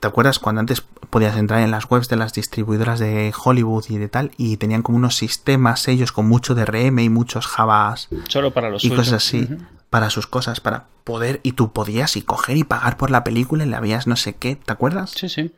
¿te 0.00 0.06
acuerdas 0.06 0.38
cuando 0.38 0.60
antes 0.60 0.80
podías 1.10 1.36
entrar 1.36 1.60
en 1.60 1.72
las 1.72 1.90
webs 1.90 2.08
de 2.08 2.16
las 2.16 2.32
distribuidoras 2.32 3.00
de 3.00 3.34
Hollywood 3.44 3.84
y 3.88 3.98
de 3.98 4.08
tal 4.08 4.30
y 4.38 4.56
tenían 4.56 4.82
como 4.82 4.96
unos 4.96 5.16
sistemas 5.16 5.86
ellos 5.88 6.12
con 6.12 6.26
mucho 6.26 6.54
DRM 6.54 7.00
y 7.00 7.08
muchos 7.08 7.46
Javas 7.46 8.08
Solo 8.28 8.52
para 8.52 8.70
los 8.70 8.84
y 8.84 8.90
cosas 8.90 9.12
así, 9.14 9.48
para 9.90 10.08
sus 10.08 10.28
cosas, 10.28 10.60
para 10.60 10.86
poder 11.02 11.40
y 11.42 11.52
tú 11.52 11.72
podías 11.72 12.16
y 12.16 12.22
coger 12.22 12.56
y 12.56 12.64
pagar 12.64 12.96
por 12.96 13.10
la 13.10 13.24
película 13.24 13.64
y 13.64 13.68
le 13.68 13.76
habías 13.76 14.06
no 14.06 14.14
sé 14.14 14.34
qué, 14.34 14.54
¿te 14.54 14.72
acuerdas? 14.72 15.10
Sí, 15.10 15.28
sí. 15.28 15.52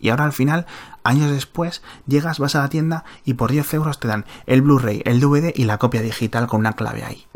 Y 0.00 0.10
ahora 0.10 0.24
al 0.24 0.32
final, 0.32 0.66
años 1.04 1.30
después, 1.30 1.82
llegas, 2.06 2.38
vas 2.38 2.54
a 2.54 2.60
la 2.60 2.68
tienda 2.68 3.04
y 3.24 3.34
por 3.34 3.50
10 3.50 3.74
euros 3.74 4.00
te 4.00 4.08
dan 4.08 4.24
el 4.46 4.62
Blu-ray, 4.62 5.02
el 5.04 5.20
DVD 5.20 5.52
y 5.54 5.64
la 5.64 5.78
copia 5.78 6.02
digital 6.02 6.46
con 6.46 6.60
una 6.60 6.74
clave 6.74 7.04
ahí. 7.04 7.26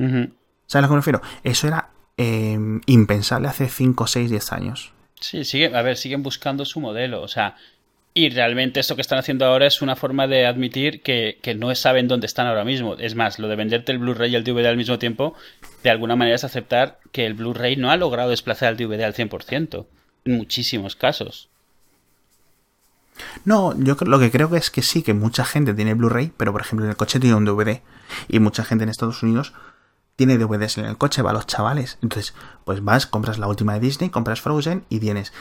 ¿Sabes 0.67 0.75
a 0.75 0.81
lo 0.83 0.89
que 0.89 0.93
me 0.93 0.99
refiero? 0.99 1.23
Eso 1.45 1.69
era 1.69 1.91
em, 2.17 2.81
impensable 2.87 3.49
hace 3.49 3.69
5, 3.69 4.07
6, 4.07 4.31
10 4.31 4.53
años. 4.53 4.93
Sí, 5.21 5.45
sigue, 5.45 5.75
a 5.75 5.83
ver, 5.83 5.97
siguen 5.97 6.23
buscando 6.23 6.65
su 6.65 6.81
modelo. 6.81 7.23
O 7.23 7.29
sea, 7.29 7.57
y 8.19 8.31
realmente 8.31 8.81
esto 8.81 8.97
que 8.97 9.03
están 9.03 9.19
haciendo 9.19 9.45
ahora 9.45 9.67
es 9.67 9.83
una 9.83 9.95
forma 9.95 10.27
de 10.27 10.47
admitir 10.47 11.03
que, 11.03 11.39
que, 11.43 11.55
no 11.55 11.75
saben 11.75 12.09
dónde 12.09 12.27
están 12.27 12.47
ahora 12.47 12.65
mismo. 12.65 12.95
Es 12.95 13.15
más, 13.15 13.39
lo 13.39 13.47
de 13.47 13.57
venderte 13.57 13.93
el 13.93 13.99
Blu-ray 13.99 14.33
y 14.33 14.37
el 14.37 14.45
DVD 14.45 14.67
al 14.69 14.79
mismo 14.79 14.99
tiempo, 14.99 15.35
de 15.83 15.91
alguna 15.91 16.17
manera 16.17 16.37
es 16.37 16.45
aceptar 16.45 16.99
que 17.13 17.27
el 17.27 17.35
Blu-ray 17.35 17.77
no 17.77 17.91
ha 17.91 17.97
logrado 17.99 18.31
desplazar 18.31 18.73
el 18.73 18.79
DVD 18.79 19.03
al 19.03 19.13
100%, 19.13 19.87
en 20.25 20.37
muchísimos 20.37 20.97
casos. 20.97 21.51
No, 23.45 23.79
yo 23.79 23.97
lo 24.01 24.19
que 24.19 24.31
creo 24.31 24.51
que 24.51 24.57
es 24.59 24.71
que 24.71 24.83
sí, 24.83 25.03
que 25.03 25.15
mucha 25.15 25.45
gente 25.45 25.75
tiene 25.75 25.95
Blu-ray, 25.95 26.33
pero 26.37 26.53
por 26.53 26.61
ejemplo 26.61 26.85
en 26.85 26.91
el 26.91 26.97
coche 26.97 27.21
tiene 27.21 27.37
un 27.37 27.45
DVD. 27.45 27.83
Y 28.29 28.39
mucha 28.41 28.65
gente 28.65 28.85
en 28.85 28.91
Estados 28.91 29.23
Unidos 29.23 29.53
tiene 30.17 30.39
DVDs 30.39 30.79
en 30.79 30.87
el 30.87 30.97
coche, 30.97 31.23
va 31.23 31.31
a 31.31 31.35
los 31.35 31.47
chavales. 31.47 31.99
Entonces, 32.03 32.35
pues 32.65 32.83
vas, 32.83 33.07
compras 33.07 33.39
la 33.39 33.49
última 33.49 33.75
de 33.75 33.81
Disney, 33.81 34.11
compras 34.11 34.41
Frozen 34.41 34.85
y 34.89 34.99
tienes 34.99 35.33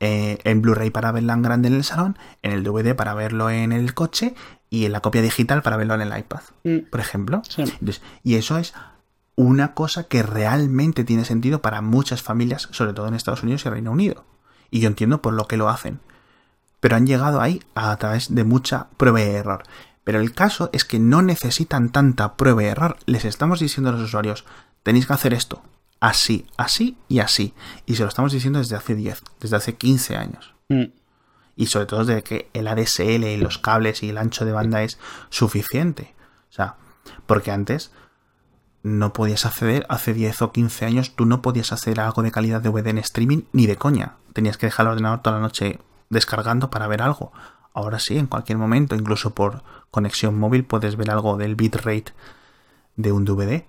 eh, 0.00 0.38
en 0.44 0.60
Blu-ray 0.60 0.90
para 0.90 1.12
verla 1.12 1.34
en 1.34 1.42
grande 1.42 1.68
en 1.68 1.74
el 1.74 1.84
salón, 1.84 2.18
en 2.42 2.52
el 2.52 2.64
DVD 2.64 2.94
para 2.94 3.14
verlo 3.14 3.48
en 3.50 3.72
el 3.72 3.94
coche 3.94 4.34
y 4.68 4.86
en 4.86 4.92
la 4.92 5.00
copia 5.00 5.22
digital 5.22 5.62
para 5.62 5.76
verlo 5.76 5.94
en 5.94 6.02
el 6.02 6.18
iPad, 6.18 6.40
mm. 6.64 6.90
por 6.90 7.00
ejemplo. 7.00 7.42
y 8.22 8.34
eso 8.34 8.58
es 8.58 8.74
una 9.36 9.74
cosa 9.74 10.04
que 10.04 10.22
realmente 10.22 11.04
tiene 11.04 11.24
sentido 11.24 11.62
para 11.62 11.80
muchas 11.80 12.22
familias, 12.22 12.68
sobre 12.72 12.92
todo 12.92 13.08
en 13.08 13.14
Estados 13.14 13.42
Unidos 13.42 13.64
y 13.66 13.68
Reino 13.68 13.92
Unido. 13.92 14.24
Y 14.70 14.80
yo 14.80 14.88
entiendo 14.88 15.22
por 15.22 15.34
lo 15.34 15.46
que 15.46 15.56
lo 15.56 15.68
hacen. 15.68 16.00
Pero 16.84 16.96
han 16.96 17.06
llegado 17.06 17.40
ahí 17.40 17.62
a 17.74 17.96
través 17.96 18.34
de 18.34 18.44
mucha 18.44 18.88
prueba 18.98 19.18
y 19.18 19.24
error. 19.24 19.62
Pero 20.04 20.20
el 20.20 20.34
caso 20.34 20.68
es 20.74 20.84
que 20.84 20.98
no 20.98 21.22
necesitan 21.22 21.88
tanta 21.88 22.36
prueba 22.36 22.62
y 22.62 22.66
error. 22.66 22.98
Les 23.06 23.24
estamos 23.24 23.60
diciendo 23.60 23.88
a 23.88 23.94
los 23.94 24.02
usuarios, 24.02 24.44
tenéis 24.82 25.06
que 25.06 25.14
hacer 25.14 25.32
esto, 25.32 25.62
así, 25.98 26.46
así 26.58 26.98
y 27.08 27.20
así. 27.20 27.54
Y 27.86 27.94
se 27.94 28.02
lo 28.02 28.10
estamos 28.10 28.32
diciendo 28.32 28.58
desde 28.58 28.76
hace 28.76 28.94
10, 28.94 29.22
desde 29.40 29.56
hace 29.56 29.76
15 29.76 30.16
años. 30.18 30.54
Mm. 30.68 30.92
Y 31.56 31.66
sobre 31.68 31.86
todo 31.86 32.04
desde 32.04 32.22
que 32.22 32.50
el 32.52 32.68
ADSL 32.68 33.24
y 33.24 33.38
los 33.38 33.56
cables 33.56 34.02
y 34.02 34.10
el 34.10 34.18
ancho 34.18 34.44
de 34.44 34.52
banda 34.52 34.82
es 34.82 34.98
suficiente. 35.30 36.14
O 36.50 36.52
sea, 36.52 36.76
porque 37.24 37.50
antes 37.50 37.92
no 38.82 39.14
podías 39.14 39.46
acceder, 39.46 39.86
hace 39.88 40.12
10 40.12 40.42
o 40.42 40.52
15 40.52 40.84
años 40.84 41.16
tú 41.16 41.24
no 41.24 41.40
podías 41.40 41.72
hacer 41.72 41.98
algo 41.98 42.22
de 42.22 42.30
calidad 42.30 42.60
de 42.60 42.68
DVD 42.68 42.88
en 42.88 42.98
streaming 42.98 43.44
ni 43.54 43.66
de 43.66 43.76
coña. 43.76 44.16
Tenías 44.34 44.58
que 44.58 44.66
dejar 44.66 44.84
el 44.84 44.92
ordenador 44.92 45.22
toda 45.22 45.36
la 45.36 45.42
noche 45.42 45.80
descargando 46.10 46.70
para 46.70 46.86
ver 46.86 47.02
algo. 47.02 47.32
Ahora 47.72 47.98
sí, 47.98 48.18
en 48.18 48.26
cualquier 48.26 48.58
momento, 48.58 48.94
incluso 48.94 49.34
por 49.34 49.62
conexión 49.90 50.38
móvil, 50.38 50.64
puedes 50.64 50.96
ver 50.96 51.10
algo 51.10 51.36
del 51.36 51.56
bitrate 51.56 52.12
de 52.96 53.12
un 53.12 53.24
DVD. 53.24 53.64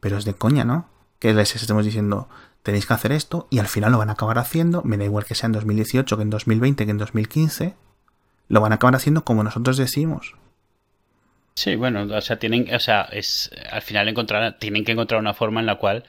Pero 0.00 0.16
es 0.16 0.24
de 0.24 0.34
coña, 0.34 0.64
¿no? 0.64 0.88
Que 1.18 1.34
les 1.34 1.54
estemos 1.54 1.84
diciendo, 1.84 2.28
tenéis 2.62 2.86
que 2.86 2.94
hacer 2.94 3.12
esto 3.12 3.48
y 3.50 3.58
al 3.58 3.66
final 3.66 3.92
lo 3.92 3.98
van 3.98 4.08
a 4.08 4.12
acabar 4.12 4.38
haciendo. 4.38 4.82
Me 4.82 4.96
da 4.96 5.04
igual 5.04 5.24
que 5.24 5.34
sea 5.34 5.48
en 5.48 5.52
2018, 5.52 6.16
que 6.16 6.22
en 6.22 6.30
2020, 6.30 6.84
que 6.84 6.90
en 6.90 6.98
2015. 6.98 7.74
Lo 8.48 8.60
van 8.60 8.72
a 8.72 8.76
acabar 8.76 8.96
haciendo 8.96 9.24
como 9.24 9.42
nosotros 9.42 9.76
decimos. 9.76 10.34
Sí, 11.54 11.76
bueno, 11.76 12.02
o 12.02 12.20
sea, 12.20 12.38
tienen, 12.38 12.72
o 12.74 12.80
sea, 12.80 13.02
es 13.12 13.50
al 13.70 13.82
final 13.82 14.08
encontrar, 14.08 14.58
tienen 14.58 14.84
que 14.84 14.92
encontrar 14.92 15.20
una 15.20 15.34
forma 15.34 15.60
en 15.60 15.66
la 15.66 15.76
cual 15.76 16.04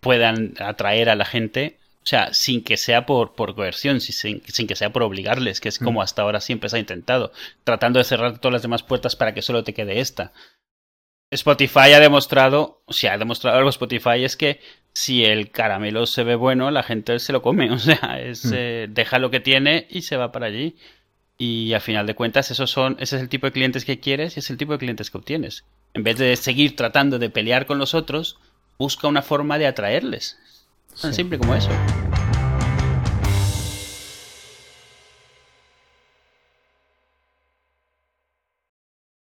puedan 0.00 0.54
atraer 0.58 1.08
a 1.08 1.16
la 1.16 1.24
gente 1.24 1.78
o 2.04 2.06
sea, 2.06 2.34
sin 2.34 2.62
que 2.62 2.76
sea 2.76 3.06
por, 3.06 3.34
por 3.34 3.54
coerción, 3.54 4.02
sin, 4.02 4.42
sin, 4.44 4.66
que 4.66 4.76
sea 4.76 4.92
por 4.92 5.02
obligarles, 5.02 5.58
que 5.58 5.70
es 5.70 5.78
como 5.78 6.02
hasta 6.02 6.20
ahora 6.20 6.42
siempre 6.42 6.68
se 6.68 6.76
ha 6.76 6.80
intentado, 6.80 7.32
tratando 7.64 7.98
de 7.98 8.04
cerrar 8.04 8.38
todas 8.38 8.52
las 8.52 8.62
demás 8.62 8.82
puertas 8.82 9.16
para 9.16 9.32
que 9.32 9.40
solo 9.40 9.64
te 9.64 9.72
quede 9.72 10.00
esta. 10.00 10.34
Spotify 11.30 11.94
ha 11.94 12.00
demostrado, 12.00 12.82
o 12.84 12.92
sea, 12.92 13.14
ha 13.14 13.18
demostrado 13.18 13.56
algo 13.56 13.70
Spotify 13.70 14.22
es 14.22 14.36
que 14.36 14.60
si 14.92 15.24
el 15.24 15.50
caramelo 15.50 16.04
se 16.04 16.24
ve 16.24 16.34
bueno, 16.34 16.70
la 16.70 16.82
gente 16.82 17.18
se 17.18 17.32
lo 17.32 17.40
come, 17.40 17.70
o 17.72 17.78
sea, 17.78 18.20
es, 18.20 18.44
mm. 18.44 18.52
eh, 18.54 18.86
deja 18.90 19.18
lo 19.18 19.30
que 19.30 19.40
tiene 19.40 19.86
y 19.88 20.02
se 20.02 20.18
va 20.18 20.30
para 20.30 20.46
allí. 20.46 20.76
Y 21.38 21.72
a 21.72 21.80
final 21.80 22.06
de 22.06 22.14
cuentas, 22.14 22.50
esos 22.50 22.70
son, 22.70 22.96
ese 23.00 23.16
es 23.16 23.22
el 23.22 23.30
tipo 23.30 23.46
de 23.46 23.52
clientes 23.52 23.86
que 23.86 23.98
quieres 23.98 24.36
y 24.36 24.40
es 24.40 24.50
el 24.50 24.58
tipo 24.58 24.72
de 24.72 24.78
clientes 24.78 25.10
que 25.10 25.16
obtienes. 25.16 25.64
En 25.94 26.02
vez 26.02 26.18
de 26.18 26.36
seguir 26.36 26.76
tratando 26.76 27.18
de 27.18 27.30
pelear 27.30 27.64
con 27.64 27.78
los 27.78 27.94
otros, 27.94 28.38
busca 28.78 29.08
una 29.08 29.22
forma 29.22 29.58
de 29.58 29.66
atraerles. 29.66 30.38
Tan 31.00 31.12
simple 31.12 31.38
como 31.38 31.54
eso. 31.54 31.70